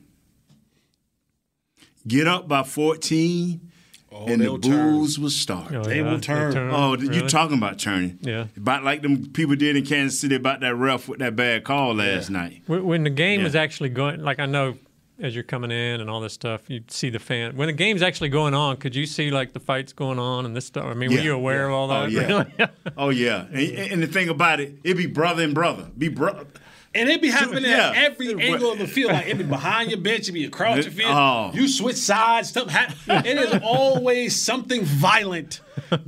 [2.07, 3.70] get up by 14.
[4.13, 4.93] Oh, and the they'll turn.
[4.93, 5.73] Bulls will start.
[5.73, 6.57] Oh, They yeah, will turn.
[6.57, 7.29] Oh, you Really?
[7.29, 8.19] talking about turning?
[8.23, 8.47] Yeah.
[8.57, 11.95] About like them people did in Kansas City about that ref with that bad call
[11.95, 12.63] last night.
[12.67, 13.45] When when the game Yeah.
[13.45, 14.75] was actually going, like I know
[15.23, 17.55] as you're coming in and all this stuff, you see the fan.
[17.55, 20.57] When the game's actually going on, could you see like the fights going on and
[20.57, 20.87] this stuff?
[20.87, 22.03] I mean, were you aware of all that?
[22.03, 22.27] Oh yeah.
[22.27, 22.55] Really?
[22.97, 23.45] oh yeah.
[23.53, 25.89] And, and the thing about it, it be brother and brother.
[25.97, 26.47] Be brother.
[26.93, 27.91] And it be happening Yeah.
[27.91, 29.13] at every angle of the field.
[29.13, 31.13] Like it be behind your bench, it be across your field.
[31.13, 31.51] Oh.
[31.55, 32.49] You switch sides.
[32.49, 32.95] Stuff hap-
[33.27, 35.61] It is always something violent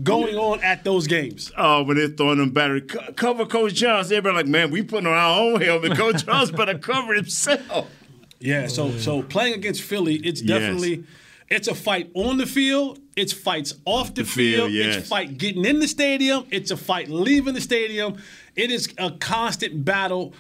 [0.03, 1.53] going on at those games.
[1.57, 4.11] Oh, when they're throwing them battery, co- cover Coach Jones.
[4.11, 5.97] Everybody like, man, we putting on our own helmet.
[5.97, 7.89] Coach Johnson better cover himself.
[8.41, 8.67] Yeah.
[8.67, 10.59] So so playing against Philly, it's Yes.
[10.59, 11.05] definitely
[11.49, 12.99] it's a fight on the field.
[13.15, 14.73] It's fights off the, The field, field.
[14.73, 14.97] yes.
[14.97, 16.45] It's fight getting in the stadium.
[16.51, 18.17] It's a fight leaving the stadium.
[18.57, 20.35] It is a constant battle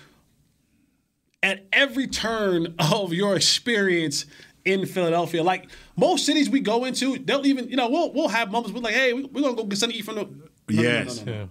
[1.42, 4.26] at every turn of your experience
[4.64, 5.42] in Philadelphia.
[5.42, 8.72] Like most cities we go into, they'll even, you know, we'll we'll have moments.
[8.74, 10.22] We're like, hey, we, we're gonna go get something to eat from the.
[10.24, 11.18] No, no, no, Yes.
[11.18, 11.38] no, no, no.
[11.40, 11.46] yeah.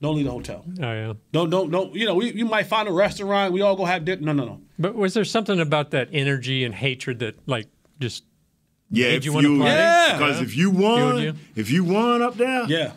[0.00, 0.64] Don't leave the hotel.
[0.80, 1.12] Oh yeah.
[1.32, 1.94] Don't don't don't.
[1.94, 3.52] You know, we, you might find a restaurant.
[3.52, 4.22] We all go have dinner.
[4.22, 4.60] No, no, no.
[4.78, 7.66] But was there something about that energy and hatred that like
[7.98, 8.22] just
[8.90, 9.66] Yeah, made if you want to play?
[9.70, 10.16] Yeah.
[10.18, 11.34] Because if you won, Fueled you?
[11.56, 12.92] if you won up there, Yeah.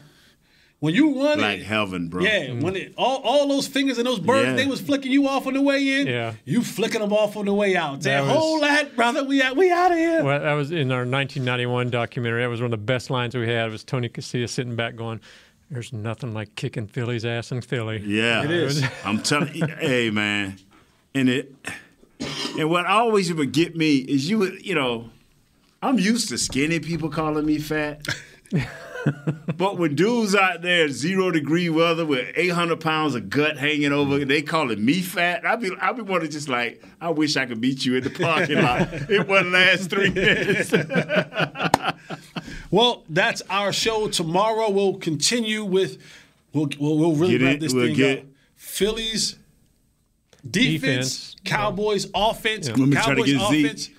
[0.82, 1.41] When you won it.
[1.43, 2.23] like it, heaven, bro.
[2.23, 2.47] yeah.
[2.47, 2.61] Mm.
[2.63, 4.55] When it, all all those fingers and those birds, Yeah.
[4.55, 6.07] they was flicking you off on the way in.
[6.07, 6.34] Yeah.
[6.43, 8.01] You flicking them off on the way out.
[8.01, 9.23] Say, That was- hold that, brother.
[9.23, 9.55] We out.
[9.55, 10.23] We out of here.
[10.23, 12.41] Well, that was in our 1991 documentary.
[12.41, 13.67] That was one of the best lines we had.
[13.67, 15.21] It Was Tony Casillas sitting back going,
[15.69, 18.84] "There's nothing like kicking Philly's ass in Philly." Yeah, It is.
[19.05, 20.57] I'm telling you, hey man,
[21.13, 21.53] and it,
[22.57, 25.11] and what always would get me is you, would- you know,
[25.84, 28.01] I'm used to skinny people calling me fat.
[29.58, 34.24] but when dudes out there zero degree weather with 800 pounds of gut hanging over,
[34.26, 35.45] they calling me fat.
[35.45, 38.10] I be, I be wanting just like, I wish I could beat you in the
[38.10, 38.88] parking lot.
[39.10, 40.72] It wouldn't last three minutes.
[42.70, 44.08] Well, that's our show.
[44.08, 46.02] Tomorrow we'll continue with
[46.54, 48.26] we'll we'll, we'll really Get wrap it- this we'll thing get- up.
[48.56, 49.38] Phillies
[50.49, 51.36] defense, Defense.
[51.43, 53.66] Cowboys offense, Let me try to Cowboys get Zeke.
[53.66, 53.89] offense.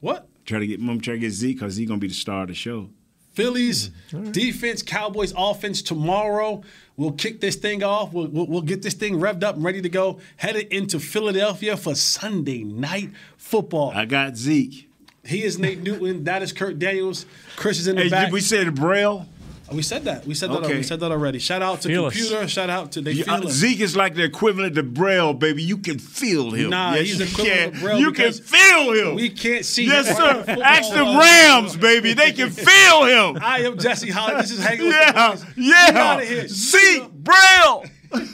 [0.00, 0.28] What?
[0.44, 2.48] try to get, I'm trying to get Zeke because he's gonna be the star of
[2.48, 2.88] the show.
[3.36, 4.30] Phillies mm-hmm.
[4.32, 6.62] defense, Cowboys offense tomorrow.
[6.96, 8.14] We'll kick this thing off.
[8.14, 10.20] We'll, we'll, we'll get this thing revved up and ready to go.
[10.38, 13.92] Headed into Philadelphia for Sunday night football.
[13.94, 14.88] I got Zeke.
[15.22, 16.24] He is Nate Newton.
[16.24, 17.26] That is Kurt Daniels.
[17.56, 18.26] Chris is in the Hey, back.
[18.26, 19.26] did we said Braille?
[19.72, 20.24] We said that.
[20.26, 20.62] We said that.
[20.64, 20.76] Okay.
[20.76, 21.38] We said that already.
[21.40, 22.14] Shout out to Feel us.
[22.14, 22.46] computer.
[22.46, 23.50] Shout out to they Yeah, feel uh.
[23.50, 25.62] Zeke is like the equivalent to Braille, baby.
[25.62, 26.70] You can feel him.
[26.70, 27.72] Nah, yes, he's you equivalent can.
[27.72, 29.14] to Braille You can feel him.
[29.16, 29.86] We can't see.
[29.86, 30.62] yes, him sir.
[30.62, 32.14] Ask the Rams, baby.
[32.14, 33.38] They can feel him.
[33.42, 34.36] I am Jesse Holley.
[34.42, 35.56] This is hanging yeah, the boys.
[35.56, 36.44] We outta yeah.
[36.46, 37.84] Zeke Braille.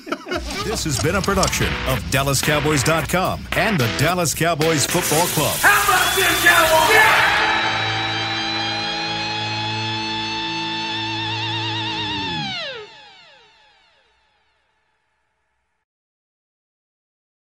[0.64, 5.57] This has been a production of DallasCowboys.com and the Dallas Cowboys Football Club.
[5.61, 6.95] How about this, Cowboys?
[6.95, 7.51] Yeah!